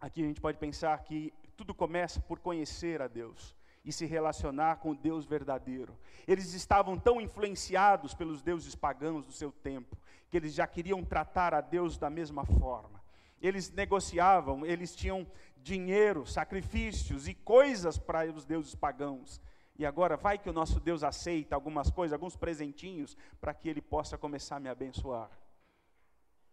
aqui 0.00 0.22
a 0.22 0.26
gente 0.26 0.40
pode 0.40 0.58
pensar 0.58 0.98
que 1.04 1.32
tudo 1.56 1.74
começa 1.74 2.20
por 2.20 2.38
conhecer 2.38 3.02
a 3.02 3.08
Deus 3.08 3.56
e 3.84 3.92
se 3.92 4.04
relacionar 4.04 4.76
com 4.76 4.90
o 4.90 4.94
Deus 4.94 5.24
verdadeiro. 5.24 5.98
Eles 6.26 6.52
estavam 6.52 6.98
tão 6.98 7.20
influenciados 7.20 8.14
pelos 8.14 8.42
deuses 8.42 8.74
pagãos 8.74 9.24
do 9.24 9.32
seu 9.32 9.50
tempo, 9.50 9.96
que 10.28 10.36
eles 10.36 10.52
já 10.52 10.66
queriam 10.66 11.04
tratar 11.04 11.54
a 11.54 11.60
Deus 11.60 11.96
da 11.96 12.10
mesma 12.10 12.44
forma. 12.44 13.02
Eles 13.40 13.70
negociavam, 13.70 14.66
eles 14.66 14.94
tinham 14.94 15.26
dinheiro, 15.56 16.26
sacrifícios 16.26 17.28
e 17.28 17.34
coisas 17.34 17.96
para 17.96 18.30
os 18.30 18.44
deuses 18.44 18.74
pagãos. 18.74 19.40
E 19.78 19.86
agora 19.86 20.16
vai 20.16 20.36
que 20.36 20.50
o 20.50 20.52
nosso 20.52 20.80
Deus 20.80 21.04
aceita 21.04 21.54
algumas 21.54 21.88
coisas, 21.88 22.12
alguns 22.12 22.36
presentinhos, 22.36 23.16
para 23.40 23.54
que 23.54 23.68
Ele 23.68 23.80
possa 23.80 24.18
começar 24.18 24.56
a 24.56 24.60
me 24.60 24.68
abençoar. 24.68 25.30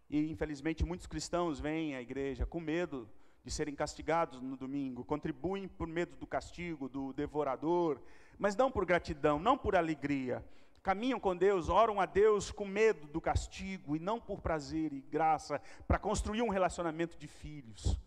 E 0.07 0.31
infelizmente 0.31 0.85
muitos 0.85 1.07
cristãos 1.07 1.59
vêm 1.59 1.95
à 1.95 2.01
igreja 2.01 2.45
com 2.45 2.59
medo 2.59 3.09
de 3.43 3.49
serem 3.49 3.75
castigados 3.75 4.39
no 4.41 4.55
domingo, 4.55 5.03
contribuem 5.03 5.67
por 5.67 5.87
medo 5.87 6.15
do 6.15 6.27
castigo, 6.27 6.87
do 6.87 7.13
devorador, 7.13 7.99
mas 8.37 8.55
não 8.55 8.71
por 8.71 8.85
gratidão, 8.85 9.39
não 9.39 9.57
por 9.57 9.75
alegria. 9.75 10.45
Caminham 10.83 11.19
com 11.19 11.35
Deus, 11.35 11.67
oram 11.67 11.99
a 11.99 12.05
Deus 12.05 12.51
com 12.51 12.65
medo 12.65 13.07
do 13.07 13.19
castigo 13.19 13.95
e 13.95 13.99
não 13.99 14.19
por 14.19 14.39
prazer 14.39 14.93
e 14.93 15.01
graça, 15.01 15.59
para 15.87 15.97
construir 15.97 16.43
um 16.43 16.49
relacionamento 16.49 17.17
de 17.17 17.27
filhos. 17.27 17.99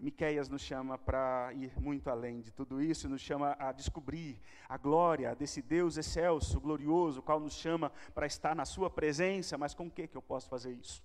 Miqueias 0.00 0.48
nos 0.48 0.62
chama 0.62 0.96
para 0.96 1.52
ir 1.54 1.72
muito 1.78 2.08
além 2.08 2.40
de 2.40 2.50
tudo 2.50 2.80
isso, 2.80 3.08
nos 3.08 3.20
chama 3.20 3.54
a 3.58 3.70
descobrir 3.70 4.40
a 4.68 4.78
glória 4.78 5.34
desse 5.34 5.60
Deus 5.60 5.96
excelso, 5.96 6.58
glorioso, 6.58 7.20
o 7.20 7.22
qual 7.22 7.38
nos 7.38 7.52
chama 7.52 7.92
para 8.14 8.26
estar 8.26 8.56
na 8.56 8.64
sua 8.64 8.88
presença, 8.88 9.58
mas 9.58 9.74
com 9.74 9.86
o 9.86 9.90
que 9.90 10.06
que 10.06 10.16
eu 10.16 10.22
posso 10.22 10.48
fazer 10.48 10.72
isso? 10.72 11.02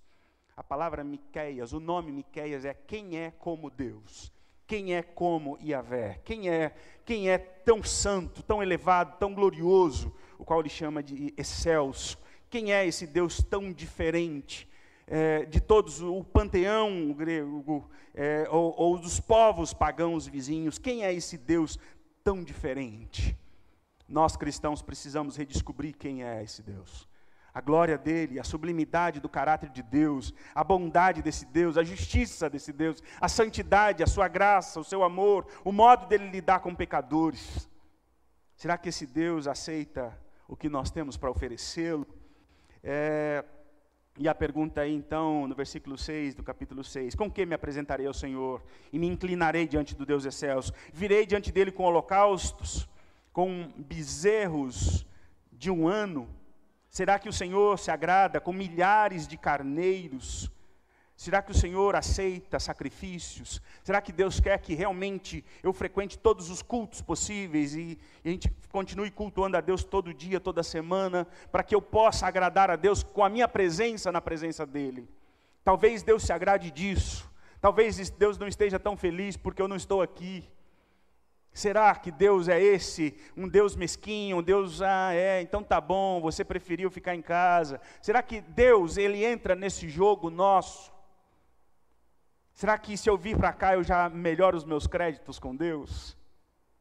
A 0.56 0.64
palavra 0.64 1.04
Miqueias, 1.04 1.74
o 1.74 1.80
nome 1.80 2.10
Miqueias 2.10 2.64
é 2.64 2.72
quem 2.72 3.18
é 3.18 3.30
como 3.30 3.68
Deus. 3.70 4.32
Quem 4.66 4.94
é 4.94 5.02
como 5.02 5.58
Yahvé? 5.62 6.20
Quem 6.24 6.48
é, 6.48 6.74
quem 7.04 7.30
é 7.30 7.38
tão 7.38 7.82
santo, 7.84 8.42
tão 8.42 8.62
elevado, 8.62 9.16
tão 9.18 9.32
glorioso, 9.32 10.12
o 10.38 10.44
qual 10.44 10.60
ele 10.60 10.68
chama 10.68 11.02
de 11.02 11.32
excelso? 11.36 12.18
Quem 12.48 12.72
é 12.72 12.86
esse 12.86 13.06
Deus 13.06 13.42
tão 13.42 13.72
diferente? 13.72 14.68
É, 15.06 15.44
de 15.44 15.60
todos, 15.60 16.02
o 16.02 16.24
panteão 16.24 17.12
grego, 17.12 17.88
é, 18.14 18.46
ou, 18.50 18.74
ou 18.76 18.98
dos 18.98 19.20
povos 19.20 19.72
pagãos 19.72 20.26
vizinhos, 20.26 20.78
quem 20.78 21.04
é 21.04 21.12
esse 21.12 21.38
Deus 21.38 21.78
tão 22.24 22.42
diferente? 22.42 23.36
Nós 24.08 24.36
cristãos 24.36 24.82
precisamos 24.82 25.36
redescobrir 25.36 25.96
quem 25.96 26.24
é 26.24 26.42
esse 26.42 26.62
Deus. 26.62 27.08
a 27.54 27.60
glória 27.62 27.96
dele, 27.96 28.38
a 28.38 28.44
sublimidade 28.44 29.18
do 29.18 29.30
caráter 29.30 29.70
de 29.70 29.82
Deus, 29.82 30.34
a 30.54 30.62
bondade 30.62 31.22
desse 31.22 31.46
Deus, 31.46 31.78
a 31.78 31.82
justiça 31.82 32.50
desse 32.50 32.70
Deus, 32.70 33.02
a 33.18 33.28
santidade, 33.28 34.02
a 34.02 34.06
sua 34.06 34.28
graça, 34.28 34.78
o 34.78 34.84
seu 34.84 35.02
amor, 35.02 35.46
o 35.64 35.72
modo 35.72 36.06
dele 36.06 36.28
lidar 36.28 36.60
com 36.60 36.74
pecadores. 36.74 37.66
Será 38.56 38.76
que 38.76 38.90
esse 38.90 39.06
Deus 39.06 39.46
aceita 39.46 40.14
o 40.46 40.54
que 40.54 40.68
nós 40.68 40.90
temos 40.90 41.16
para 41.16 41.30
oferecê-lo? 41.30 42.06
É, 42.82 43.42
e 44.18 44.28
a 44.28 44.34
pergunta 44.34 44.80
aí, 44.80 44.94
então, 44.94 45.46
no 45.46 45.54
versículo 45.54 45.98
6 45.98 46.34
do 46.34 46.42
capítulo 46.42 46.82
6: 46.82 47.14
Com 47.14 47.30
que 47.30 47.44
me 47.44 47.54
apresentarei 47.54 48.06
ao 48.06 48.14
Senhor 48.14 48.62
e 48.92 48.98
me 48.98 49.06
inclinarei 49.06 49.66
diante 49.66 49.94
do 49.94 50.06
Deus 50.06 50.24
excelso? 50.24 50.72
Virei 50.92 51.26
diante 51.26 51.52
dele 51.52 51.70
com 51.70 51.84
holocaustos, 51.84 52.88
com 53.32 53.70
bezerros 53.76 55.06
de 55.52 55.70
um 55.70 55.86
ano 55.86 56.28
Será 56.96 57.18
que 57.18 57.28
o 57.28 57.32
Senhor 57.32 57.78
se 57.78 57.90
agrada 57.90 58.40
com 58.40 58.54
milhares 58.54 59.28
de 59.28 59.36
carneiros? 59.36 60.50
Será 61.16 61.40
que 61.40 61.50
o 61.50 61.54
Senhor 61.54 61.96
aceita 61.96 62.60
sacrifícios? 62.60 63.62
Será 63.82 64.02
que 64.02 64.12
Deus 64.12 64.38
quer 64.38 64.58
que 64.58 64.74
realmente 64.74 65.42
eu 65.62 65.72
frequente 65.72 66.18
todos 66.18 66.50
os 66.50 66.60
cultos 66.60 67.00
possíveis 67.00 67.74
e, 67.74 67.98
e 68.22 68.28
a 68.28 68.32
gente 68.32 68.54
continue 68.70 69.10
cultuando 69.10 69.56
a 69.56 69.62
Deus 69.62 69.82
todo 69.82 70.12
dia, 70.12 70.38
toda 70.38 70.62
semana, 70.62 71.26
para 71.50 71.62
que 71.62 71.74
eu 71.74 71.80
possa 71.80 72.26
agradar 72.26 72.70
a 72.70 72.76
Deus 72.76 73.02
com 73.02 73.24
a 73.24 73.30
minha 73.30 73.48
presença 73.48 74.12
na 74.12 74.20
presença 74.20 74.66
dEle? 74.66 75.08
Talvez 75.64 76.02
Deus 76.02 76.22
se 76.22 76.34
agrade 76.34 76.70
disso. 76.70 77.28
Talvez 77.62 78.10
Deus 78.10 78.36
não 78.36 78.46
esteja 78.46 78.78
tão 78.78 78.94
feliz 78.94 79.38
porque 79.38 79.62
eu 79.62 79.68
não 79.68 79.76
estou 79.76 80.02
aqui. 80.02 80.44
Será 81.50 81.94
que 81.94 82.10
Deus 82.10 82.46
é 82.48 82.62
esse, 82.62 83.16
um 83.34 83.48
Deus 83.48 83.74
mesquinho, 83.74 84.36
um 84.36 84.42
Deus, 84.42 84.82
ah, 84.82 85.14
é, 85.14 85.40
então 85.40 85.62
tá 85.62 85.80
bom, 85.80 86.20
você 86.20 86.44
preferiu 86.44 86.90
ficar 86.90 87.14
em 87.14 87.22
casa? 87.22 87.80
Será 88.02 88.22
que 88.22 88.42
Deus, 88.42 88.98
ele 88.98 89.24
entra 89.24 89.54
nesse 89.54 89.88
jogo 89.88 90.28
nosso? 90.28 90.94
Será 92.56 92.78
que 92.78 92.96
se 92.96 93.10
eu 93.10 93.18
vir 93.18 93.36
para 93.36 93.52
cá 93.52 93.74
eu 93.74 93.84
já 93.84 94.08
melhoro 94.08 94.56
os 94.56 94.64
meus 94.64 94.86
créditos 94.86 95.38
com 95.38 95.54
Deus? 95.54 96.16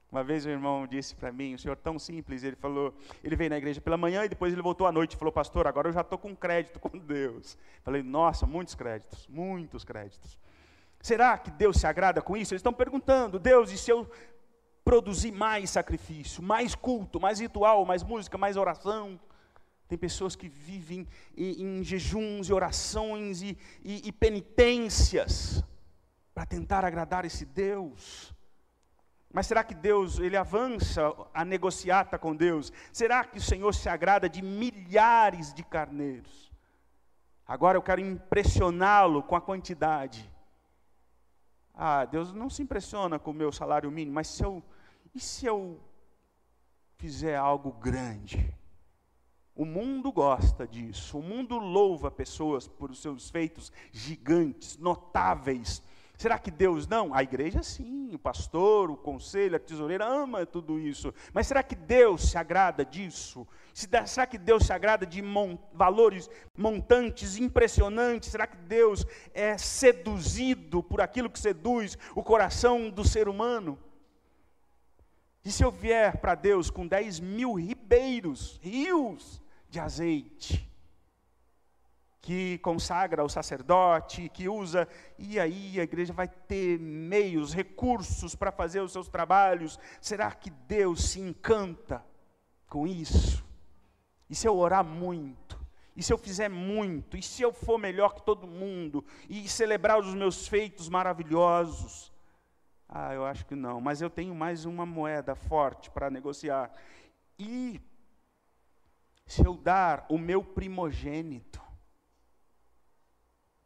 Uma 0.09 0.23
vez 0.23 0.45
o 0.45 0.49
irmão 0.49 0.87
disse 0.87 1.13
para 1.13 1.33
mim, 1.33 1.53
um 1.53 1.57
senhor 1.57 1.75
tão 1.75 1.99
simples, 1.99 2.45
ele 2.45 2.55
falou, 2.55 2.95
ele 3.21 3.35
veio 3.35 3.49
na 3.49 3.57
igreja 3.57 3.81
pela 3.81 3.97
manhã 3.97 4.23
e 4.23 4.29
depois 4.29 4.53
ele 4.53 4.61
voltou 4.61 4.87
à 4.87 4.91
noite 4.93 5.15
e 5.15 5.17
falou, 5.17 5.33
pastor, 5.33 5.67
agora 5.67 5.89
eu 5.89 5.91
já 5.91 5.99
estou 5.99 6.17
com 6.17 6.33
crédito 6.33 6.79
com 6.79 6.97
Deus. 6.97 7.57
Falei, 7.83 8.01
nossa, 8.01 8.45
muitos 8.45 8.73
créditos, 8.73 9.27
muitos 9.27 9.83
créditos. 9.83 10.39
Será 11.01 11.37
que 11.37 11.51
Deus 11.51 11.75
se 11.75 11.85
agrada 11.85 12.21
com 12.21 12.37
isso? 12.37 12.53
Eles 12.53 12.61
estão 12.61 12.71
perguntando, 12.71 13.37
Deus, 13.37 13.69
e 13.69 13.77
se 13.77 13.91
eu 13.91 14.09
produzir 14.81 15.33
mais 15.33 15.71
sacrifício, 15.71 16.41
mais 16.41 16.73
culto, 16.73 17.19
mais 17.19 17.41
ritual, 17.41 17.83
mais 17.83 18.01
música, 18.01 18.37
mais 18.37 18.55
oração. 18.55 19.19
Tem 19.87 19.97
pessoas 19.97 20.35
que 20.35 20.47
vivem 20.47 21.07
em, 21.37 21.63
em 21.63 21.83
jejuns 21.83 22.49
e 22.49 22.53
orações 22.53 23.41
e, 23.41 23.57
e, 23.83 24.07
e 24.07 24.11
penitências 24.11 25.63
para 26.33 26.45
tentar 26.45 26.83
agradar 26.83 27.23
esse 27.23 27.45
Deus. 27.45 28.33
Mas 29.31 29.47
será 29.47 29.63
que 29.63 29.75
Deus, 29.75 30.17
ele 30.17 30.37
avança 30.37 31.13
a 31.33 31.43
negociata 31.45 32.17
com 32.17 32.35
Deus? 32.35 32.71
Será 32.91 33.23
que 33.23 33.37
o 33.37 33.41
Senhor 33.41 33.73
se 33.73 33.89
agrada 33.89 34.29
de 34.29 34.41
milhares 34.41 35.53
de 35.53 35.63
carneiros? 35.63 36.51
Agora 37.45 37.77
eu 37.77 37.81
quero 37.81 38.01
impressioná-lo 38.01 39.21
com 39.21 39.35
a 39.35 39.41
quantidade. 39.41 40.31
Ah, 41.73 42.05
Deus 42.05 42.33
não 42.33 42.49
se 42.49 42.63
impressiona 42.63 43.19
com 43.19 43.31
o 43.31 43.33
meu 43.33 43.51
salário 43.51 43.91
mínimo, 43.91 44.15
mas 44.15 44.29
se 44.29 44.43
eu 44.43 44.63
e 45.13 45.19
se 45.19 45.45
eu 45.45 45.79
fizer 46.97 47.35
algo 47.35 47.71
grande? 47.71 48.53
O 49.55 49.63
mundo 49.63 50.11
gosta 50.11 50.67
disso. 50.67 51.17
O 51.17 51.23
mundo 51.23 51.57
louva 51.57 52.11
pessoas 52.11 52.67
por 52.67 52.93
seus 52.93 53.29
feitos 53.29 53.71
gigantes, 53.89 54.77
notáveis. 54.77 55.81
Será 56.17 56.37
que 56.37 56.51
Deus 56.51 56.87
não? 56.87 57.13
A 57.13 57.23
igreja 57.23 57.63
sim, 57.63 58.13
o 58.13 58.19
pastor, 58.19 58.91
o 58.91 58.97
conselho, 58.97 59.55
a 59.55 59.59
tesoureira 59.59 60.05
ama 60.05 60.45
tudo 60.45 60.77
isso. 60.77 61.13
Mas 61.33 61.47
será 61.47 61.63
que 61.63 61.75
Deus 61.75 62.31
se 62.31 62.37
agrada 62.37 62.83
disso? 62.83 63.47
Será 63.73 64.27
que 64.27 64.37
Deus 64.37 64.65
se 64.65 64.73
agrada 64.73 65.05
de 65.05 65.21
mon 65.21 65.57
valores 65.73 66.29
montantes 66.55 67.37
impressionantes? 67.37 68.29
Será 68.29 68.47
que 68.47 68.57
Deus 68.57 69.05
é 69.33 69.57
seduzido 69.57 70.83
por 70.83 70.99
aquilo 70.99 71.29
que 71.29 71.39
seduz 71.39 71.97
o 72.13 72.23
coração 72.23 72.89
do 72.89 73.05
ser 73.05 73.29
humano? 73.29 73.79
E 75.45 75.51
se 75.51 75.63
eu 75.63 75.71
vier 75.71 76.17
para 76.17 76.35
Deus 76.35 76.69
com 76.69 76.87
10 76.87 77.19
mil 77.21 77.53
ribeiros, 77.53 78.59
rios 78.61 79.44
de 79.75 79.79
azeite, 79.81 80.71
que 82.21 82.57
consagra 82.59 83.25
o 83.25 83.29
sacerdote, 83.29 84.29
que 84.29 84.47
usa, 84.47 84.87
e 85.19 85.37
aí 85.37 85.77
a 85.79 85.83
igreja 85.83 86.13
vai 86.13 86.29
ter 86.29 86.79
meios, 86.79 87.53
recursos 87.53 88.35
para 88.35 88.53
fazer 88.53 88.79
os 88.79 88.93
seus 88.93 89.09
trabalhos, 89.09 89.77
será 89.99 90.31
que 90.31 90.49
Deus 90.49 91.09
se 91.09 91.19
encanta 91.19 92.03
com 92.69 92.87
isso? 92.87 93.45
E 94.29 94.33
se 94.33 94.47
eu 94.47 94.57
orar 94.57 94.83
muito? 94.83 95.59
E 95.93 96.01
se 96.01 96.13
eu 96.13 96.17
fizer 96.17 96.49
muito? 96.49 97.17
E 97.17 97.21
se 97.21 97.41
eu 97.41 97.51
for 97.51 97.77
melhor 97.77 98.15
que 98.15 98.23
todo 98.23 98.47
mundo? 98.47 99.03
E 99.29 99.47
celebrar 99.47 99.99
os 99.99 100.13
meus 100.13 100.47
feitos 100.47 100.87
maravilhosos? 100.87 102.13
Ah, 102.87 103.13
eu 103.13 103.25
acho 103.25 103.45
que 103.45 103.55
não, 103.55 103.81
mas 103.81 104.01
eu 104.01 104.09
tenho 104.09 104.33
mais 104.33 104.63
uma 104.63 104.85
moeda 104.85 105.35
forte 105.35 105.91
para 105.91 106.09
negociar. 106.09 106.71
E 107.37 107.81
se 109.25 109.45
eu 109.45 109.55
dar 109.55 110.05
o 110.09 110.17
meu 110.17 110.43
primogênito, 110.43 111.61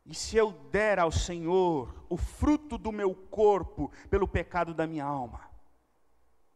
e 0.06 0.16
se 0.16 0.38
eu 0.38 0.52
der 0.52 0.98
ao 0.98 1.12
Senhor 1.12 2.06
o 2.10 2.18
fruto 2.18 2.78
do 2.78 2.92
meu 2.92 3.14
corpo 3.14 3.92
pelo 4.10 4.28
pecado 4.28 4.74
da 4.74 4.88
minha 4.88 5.06
alma, 5.06 5.50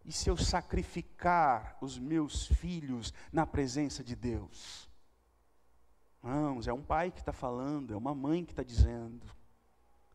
e 0.06 0.12
se 0.12 0.30
eu 0.30 0.36
sacrificar 0.36 1.78
os 1.82 1.98
meus 1.98 2.48
filhos 2.48 3.14
na 3.32 3.46
presença 3.46 4.04
de 4.04 4.16
Deus? 4.16 4.90
Irmãos, 6.24 6.68
é 6.68 6.74
um 6.74 6.82
pai 6.82 7.12
que 7.12 7.20
está 7.20 7.34
falando, 7.34 7.94
é 7.94 7.98
uma 7.98 8.16
mãe 8.16 8.44
que 8.46 8.52
está 8.52 8.64
dizendo. 8.64 9.26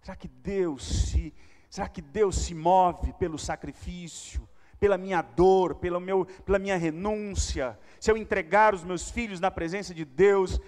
Será 0.01 0.17
que 0.17 0.29
Deus 0.29 0.85
se 0.85 1.35
Será 1.71 1.87
que 1.87 2.01
Deus 2.01 2.37
se 2.37 2.55
move 2.55 3.13
pelo 3.15 3.39
sacrifício, 3.39 4.48
pela 4.79 4.99
minha 4.99 5.23
dor, 5.23 5.77
pelo 5.77 6.01
meu, 6.01 6.25
pela 6.45 6.59
minha 6.59 6.77
renúncia? 6.77 7.79
Se 8.01 8.11
eu 8.11 8.17
entregar 8.17 8.75
os 8.75 8.85
meus 8.85 9.11
filhos 9.11 9.41
na 9.41 9.51
presença 9.51 9.95
de 9.95 10.05
Deus, 10.05 10.61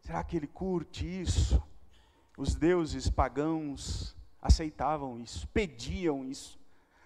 será 0.00 0.22
que 0.24 0.36
Ele 0.36 0.46
curte 0.46 1.04
isso? 1.06 1.62
Os 2.36 2.54
deuses 2.54 3.08
pagãos 3.08 4.16
aceitavam 4.40 5.20
isso, 5.20 5.46
pediam 5.48 6.24
isso. 6.24 6.58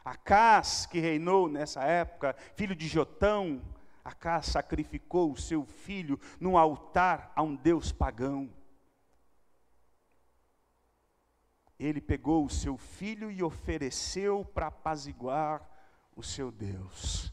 Acás, 0.05 0.87
que 0.87 0.99
reinou 0.99 1.49
nessa 1.49 1.85
época, 1.85 2.35
filho 2.57 2.75
de 2.75 2.89
Jotão, 2.89 3.61
Acás 4.03 4.47
sacrificou 4.47 5.31
o 5.31 5.37
seu 5.37 5.67
filho 5.67 6.19
num 6.41 6.57
altar 6.57 7.31
a 7.37 7.43
um 7.43 7.55
deus 7.55 7.93
pagão. 7.93 8.49
ele 11.79 12.01
pegou 12.01 12.45
o 12.45 12.51
seu 12.51 12.77
filho 12.77 13.31
e 13.31 13.43
ofereceu 13.43 14.45
para 14.45 14.67
apaziguar 14.67 15.63
o 16.19 16.23
seu 16.23 16.51
Deus. 16.51 17.33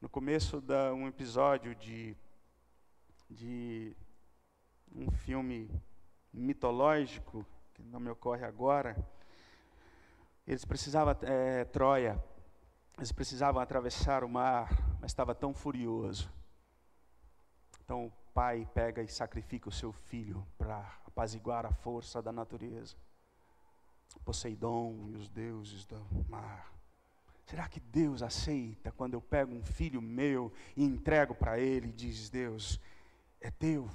No 0.00 0.08
começo 0.08 0.60
de 0.60 0.90
um 0.90 1.06
episódio 1.06 1.72
de, 1.76 2.16
de 3.30 3.96
um 4.92 5.08
filme 5.12 5.70
mitológico, 6.32 7.46
que 7.72 7.84
não 7.84 8.00
me 8.00 8.10
ocorre 8.10 8.44
agora, 8.44 8.96
eles 10.44 10.64
precisavam, 10.64 11.16
é, 11.22 11.64
Troia, 11.66 12.20
eles 12.96 13.12
precisavam 13.12 13.62
atravessar 13.62 14.24
o 14.24 14.28
mar, 14.28 14.68
mas 15.00 15.12
estava 15.12 15.36
tão 15.36 15.54
furioso. 15.54 16.28
Então 17.84 18.06
o 18.06 18.12
pai 18.34 18.68
pega 18.74 19.00
e 19.04 19.08
sacrifica 19.08 19.68
o 19.68 19.72
seu 19.72 19.92
filho 19.92 20.44
para 20.58 20.80
apaziguar 21.06 21.64
a 21.64 21.72
força 21.72 22.20
da 22.20 22.32
natureza. 22.32 22.96
Poseidon 24.24 25.10
e 25.10 25.14
os 25.14 25.28
deuses 25.28 25.86
do 25.86 26.04
mar. 26.28 26.73
Será 27.44 27.68
que 27.68 27.78
Deus 27.78 28.22
aceita 28.22 28.90
quando 28.90 29.14
eu 29.14 29.20
pego 29.20 29.54
um 29.54 29.62
filho 29.62 30.00
meu 30.00 30.52
e 30.76 30.82
entrego 30.82 31.34
para 31.34 31.58
ele 31.58 31.88
e 31.88 31.92
diz: 31.92 32.30
Deus, 32.30 32.80
é 33.40 33.50
teu? 33.50 33.88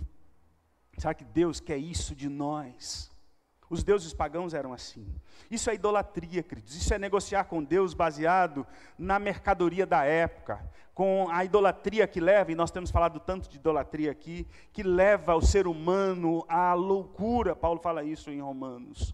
Será 0.97 1.13
que 1.13 1.23
Deus 1.23 1.59
quer 1.59 1.77
isso 1.77 2.15
de 2.15 2.29
nós? 2.29 3.09
Os 3.69 3.83
deuses 3.83 4.13
pagãos 4.13 4.53
eram 4.53 4.73
assim. 4.73 5.07
Isso 5.49 5.69
é 5.69 5.75
idolatria, 5.75 6.41
queridos. 6.41 6.75
Isso 6.75 6.91
é 6.93 6.97
negociar 6.97 7.43
com 7.43 7.63
Deus 7.63 7.93
baseado 7.93 8.65
na 8.97 9.19
mercadoria 9.19 9.85
da 9.85 10.03
época, 10.03 10.59
com 10.93 11.27
a 11.29 11.45
idolatria 11.45 12.07
que 12.07 12.19
leva, 12.19 12.51
e 12.51 12.55
nós 12.55 12.71
temos 12.71 12.89
falado 12.89 13.19
tanto 13.19 13.47
de 13.47 13.57
idolatria 13.57 14.11
aqui, 14.11 14.47
que 14.73 14.81
leva 14.81 15.35
o 15.35 15.41
ser 15.41 15.67
humano 15.67 16.43
à 16.49 16.73
loucura. 16.73 17.55
Paulo 17.55 17.79
fala 17.79 18.03
isso 18.03 18.31
em 18.31 18.41
Romanos. 18.41 19.13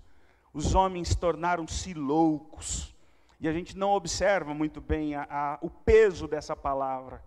Os 0.53 0.73
homens 0.73 1.13
tornaram-se 1.13 1.93
loucos. 1.93 2.94
E 3.39 3.47
a 3.47 3.53
gente 3.53 3.77
não 3.77 3.91
observa 3.91 4.53
muito 4.53 4.79
bem 4.79 5.15
a, 5.15 5.27
a, 5.29 5.59
o 5.61 5.69
peso 5.69 6.27
dessa 6.27 6.55
palavra. 6.55 7.23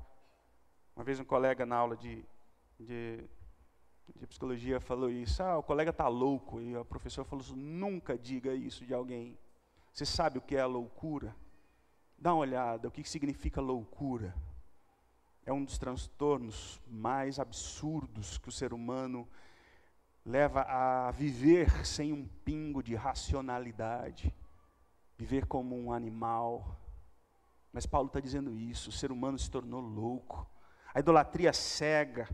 Uma 0.96 1.04
vez 1.04 1.20
um 1.20 1.24
colega 1.24 1.64
na 1.64 1.76
aula 1.76 1.96
de 1.96 2.24
de, 2.78 3.24
de 4.14 4.26
psicologia 4.26 4.80
falou 4.80 5.10
isso. 5.10 5.42
Ah, 5.42 5.58
o 5.58 5.62
colega 5.62 5.90
está 5.90 6.08
louco. 6.08 6.60
E 6.60 6.76
a 6.76 6.84
professora 6.84 7.26
falou 7.26 7.44
assim, 7.44 7.56
nunca 7.56 8.16
diga 8.16 8.54
isso 8.54 8.84
de 8.84 8.94
alguém. 8.94 9.38
Você 9.92 10.06
sabe 10.06 10.38
o 10.38 10.42
que 10.42 10.56
é 10.56 10.60
a 10.60 10.66
loucura? 10.66 11.34
Dá 12.16 12.32
uma 12.32 12.40
olhada, 12.40 12.88
o 12.88 12.90
que 12.90 13.08
significa 13.08 13.60
loucura? 13.60 14.34
É 15.46 15.52
um 15.52 15.64
dos 15.64 15.78
transtornos 15.78 16.80
mais 16.86 17.38
absurdos 17.38 18.38
que 18.38 18.48
o 18.48 18.52
ser 18.52 18.72
humano 18.72 19.26
leva 20.26 20.62
a 20.62 21.10
viver 21.12 21.86
sem 21.86 22.12
um 22.12 22.26
pingo 22.44 22.82
de 22.82 22.94
racionalidade, 22.94 24.34
viver 25.18 25.46
como 25.46 25.76
um 25.76 25.92
animal. 25.92 26.80
Mas 27.72 27.84
Paulo 27.84 28.06
está 28.06 28.20
dizendo 28.20 28.56
isso: 28.56 28.90
o 28.90 28.92
ser 28.92 29.10
humano 29.10 29.38
se 29.38 29.50
tornou 29.50 29.80
louco, 29.80 30.48
a 30.94 31.00
idolatria 31.00 31.52
cega. 31.52 32.28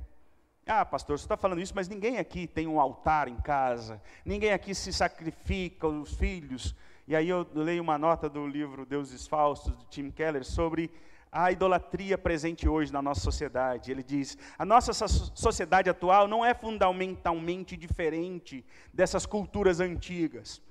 Ah, 0.67 0.85
pastor, 0.85 1.19
você 1.19 1.25
está 1.25 1.37
falando 1.37 1.61
isso, 1.61 1.75
mas 1.75 1.89
ninguém 1.89 2.19
aqui 2.19 2.47
tem 2.47 2.67
um 2.67 2.81
altar 2.81 3.29
em 3.29 3.37
casa, 3.37 4.01
ninguém 4.25 4.53
aqui 4.53 4.75
se 4.75 4.93
sacrifica, 4.93 5.87
os 5.87 6.15
filhos. 6.15 6.75
E 7.07 7.15
aí 7.15 7.29
eu 7.29 7.47
leio 7.53 7.83
uma 7.83 7.99
nota 7.99 8.31
do 8.31 8.47
livro 8.47 8.87
Deuses 8.87 9.27
Falsos, 9.27 9.77
de 9.77 9.85
Tim 9.87 10.11
Keller, 10.11 10.43
sobre 10.43 10.91
a 11.31 11.53
idolatria 11.53 12.17
presente 12.17 12.67
hoje 12.67 12.91
na 12.91 13.03
nossa 13.03 13.21
sociedade. 13.21 13.91
Ele 13.91 14.03
diz: 14.03 14.39
a 14.59 14.65
nossa 14.65 14.93
sociedade 15.35 15.91
atual 15.91 16.27
não 16.27 16.43
é 16.43 16.55
fundamentalmente 16.55 17.77
diferente 17.77 18.65
dessas 18.93 19.27
culturas 19.27 19.81
antigas. 19.81 20.63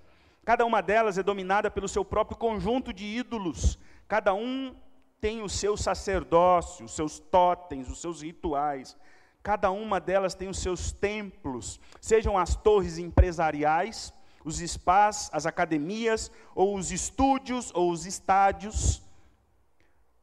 Cada 0.46 0.66
uma 0.66 0.82
delas 0.82 1.18
é 1.18 1.24
dominada 1.24 1.72
pelo 1.72 1.88
seu 1.88 2.04
próprio 2.04 2.38
conjunto 2.38 2.92
de 2.92 3.06
ídolos. 3.06 3.80
Cada 4.08 4.34
um 4.34 4.76
tem 5.22 5.42
o 5.42 5.48
seu 5.48 5.78
sacerdócio, 5.78 6.86
os 6.86 6.96
seus 6.96 7.20
totens, 7.20 7.90
os 7.90 8.02
seus 8.02 8.22
rituais. 8.22 8.98
Cada 9.42 9.72
uma 9.72 10.00
delas 10.00 10.36
tem 10.36 10.50
os 10.50 10.60
seus 10.60 10.92
templos, 10.92 11.80
sejam 12.00 12.38
as 12.38 12.56
torres 12.56 12.98
empresariais, 12.98 14.14
os 14.44 14.58
spas, 14.58 15.30
as 15.34 15.46
academias, 15.46 16.32
ou 16.54 16.76
os 16.78 16.92
estúdios, 16.92 17.72
ou 17.74 17.92
os 17.92 18.06
estádios 18.06 19.02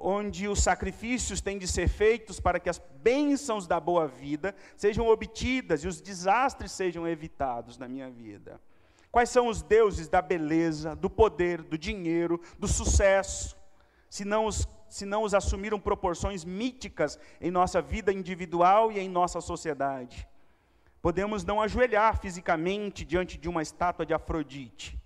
onde 0.01 0.49
os 0.49 0.63
sacrifícios 0.63 1.43
têm 1.43 1.59
de 1.59 1.69
ser 1.69 1.87
feitos 1.87 2.41
para 2.41 2.59
que 2.59 2.71
as 2.71 2.81
bênçãos 3.03 3.67
da 3.67 3.79
boa 3.79 4.09
vida 4.09 4.55
sejam 4.75 5.07
obtidas 5.07 5.85
e 5.85 5.89
os 5.89 6.01
desastres 6.01 6.73
sejam 6.73 7.07
evitados 7.07 7.77
na 7.77 7.87
minha 7.87 8.11
vida. 8.11 8.59
Quais 9.11 9.29
são 9.29 9.49
os 9.49 9.61
deuses 9.61 10.09
da 10.09 10.23
beleza, 10.23 10.95
do 10.95 11.11
poder, 11.11 11.63
do 11.63 11.77
dinheiro, 11.77 12.41
do 12.59 12.69
sucesso, 12.69 13.57
se 14.09 14.25
não 14.25 14.47
os, 14.47 14.69
se 14.89 15.05
não 15.05 15.25
os 15.25 15.35
assumiram 15.35 15.81
proporções 15.81 16.45
míticas 16.45 17.19
em 17.41 17.51
nossa 17.51 17.83
vida 17.83 18.13
individual 18.13 18.93
e 18.93 19.01
em 19.01 19.09
nossa 19.09 19.41
sociedade? 19.41 20.29
Podemos 21.03 21.45
não 21.45 21.61
ajoelhar 21.61 22.21
fisicamente 22.21 23.05
diante 23.05 23.37
de 23.37 23.49
uma 23.49 23.63
estátua 23.63 24.07
de 24.07 24.15
Afrodite. 24.15 25.01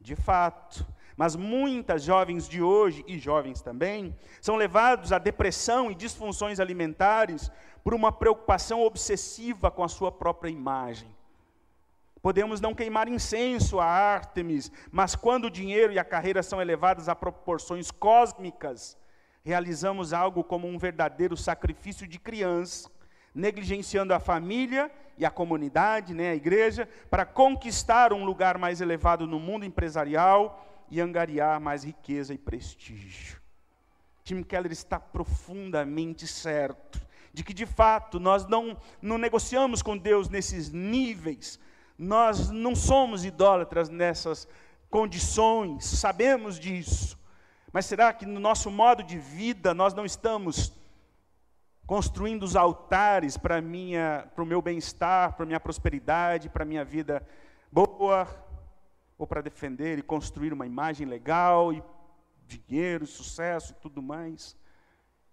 De 0.00 0.14
fato, 0.14 0.86
mas 1.16 1.34
muitas 1.34 2.02
jovens 2.02 2.46
de 2.46 2.60
hoje, 2.60 3.02
e 3.08 3.18
jovens 3.18 3.62
também, 3.62 4.14
são 4.40 4.56
levados 4.56 5.12
à 5.12 5.18
depressão 5.18 5.90
e 5.90 5.94
disfunções 5.94 6.60
alimentares 6.60 7.50
por 7.82 7.94
uma 7.94 8.12
preocupação 8.12 8.82
obsessiva 8.82 9.70
com 9.70 9.82
a 9.82 9.88
sua 9.88 10.12
própria 10.12 10.50
imagem. 10.50 11.15
Podemos 12.26 12.60
não 12.60 12.74
queimar 12.74 13.06
incenso 13.06 13.78
a 13.78 13.84
Ártemis, 13.84 14.72
mas 14.90 15.14
quando 15.14 15.44
o 15.44 15.50
dinheiro 15.50 15.92
e 15.92 15.98
a 16.00 16.02
carreira 16.02 16.42
são 16.42 16.60
elevados 16.60 17.08
a 17.08 17.14
proporções 17.14 17.92
cósmicas, 17.92 18.98
realizamos 19.44 20.12
algo 20.12 20.42
como 20.42 20.66
um 20.66 20.76
verdadeiro 20.76 21.36
sacrifício 21.36 22.04
de 22.04 22.18
criança, 22.18 22.90
negligenciando 23.32 24.12
a 24.12 24.18
família 24.18 24.90
e 25.16 25.24
a 25.24 25.30
comunidade, 25.30 26.14
né, 26.14 26.30
a 26.30 26.34
igreja, 26.34 26.88
para 27.08 27.24
conquistar 27.24 28.12
um 28.12 28.24
lugar 28.24 28.58
mais 28.58 28.80
elevado 28.80 29.24
no 29.24 29.38
mundo 29.38 29.64
empresarial 29.64 30.84
e 30.90 31.00
angariar 31.00 31.60
mais 31.60 31.84
riqueza 31.84 32.34
e 32.34 32.38
prestígio. 32.38 33.40
Tim 34.24 34.42
Keller 34.42 34.72
está 34.72 34.98
profundamente 34.98 36.26
certo 36.26 37.00
de 37.32 37.44
que, 37.44 37.54
de 37.54 37.66
fato, 37.66 38.18
nós 38.18 38.48
não, 38.48 38.76
não 39.00 39.16
negociamos 39.16 39.80
com 39.80 39.96
Deus 39.96 40.28
nesses 40.28 40.72
níveis, 40.72 41.60
nós 41.98 42.50
não 42.50 42.74
somos 42.74 43.24
idólatras 43.24 43.88
nessas 43.88 44.46
condições, 44.90 45.84
sabemos 45.84 46.58
disso. 46.58 47.18
Mas 47.72 47.86
será 47.86 48.12
que 48.12 48.24
no 48.24 48.40
nosso 48.40 48.70
modo 48.70 49.02
de 49.02 49.18
vida 49.18 49.74
nós 49.74 49.92
não 49.92 50.04
estamos 50.04 50.72
construindo 51.86 52.42
os 52.42 52.56
altares 52.56 53.36
para 53.36 53.60
o 53.60 54.44
meu 54.44 54.60
bem-estar, 54.60 55.34
para 55.34 55.46
minha 55.46 55.60
prosperidade, 55.60 56.48
para 56.48 56.64
minha 56.64 56.84
vida 56.84 57.26
boa, 57.70 58.26
ou 59.18 59.26
para 59.26 59.40
defender 59.40 59.98
e 59.98 60.02
construir 60.02 60.52
uma 60.52 60.66
imagem 60.66 61.06
legal 61.06 61.72
e 61.72 61.82
dinheiro, 62.46 63.06
sucesso 63.06 63.72
e 63.72 63.80
tudo 63.80 64.02
mais. 64.02 64.56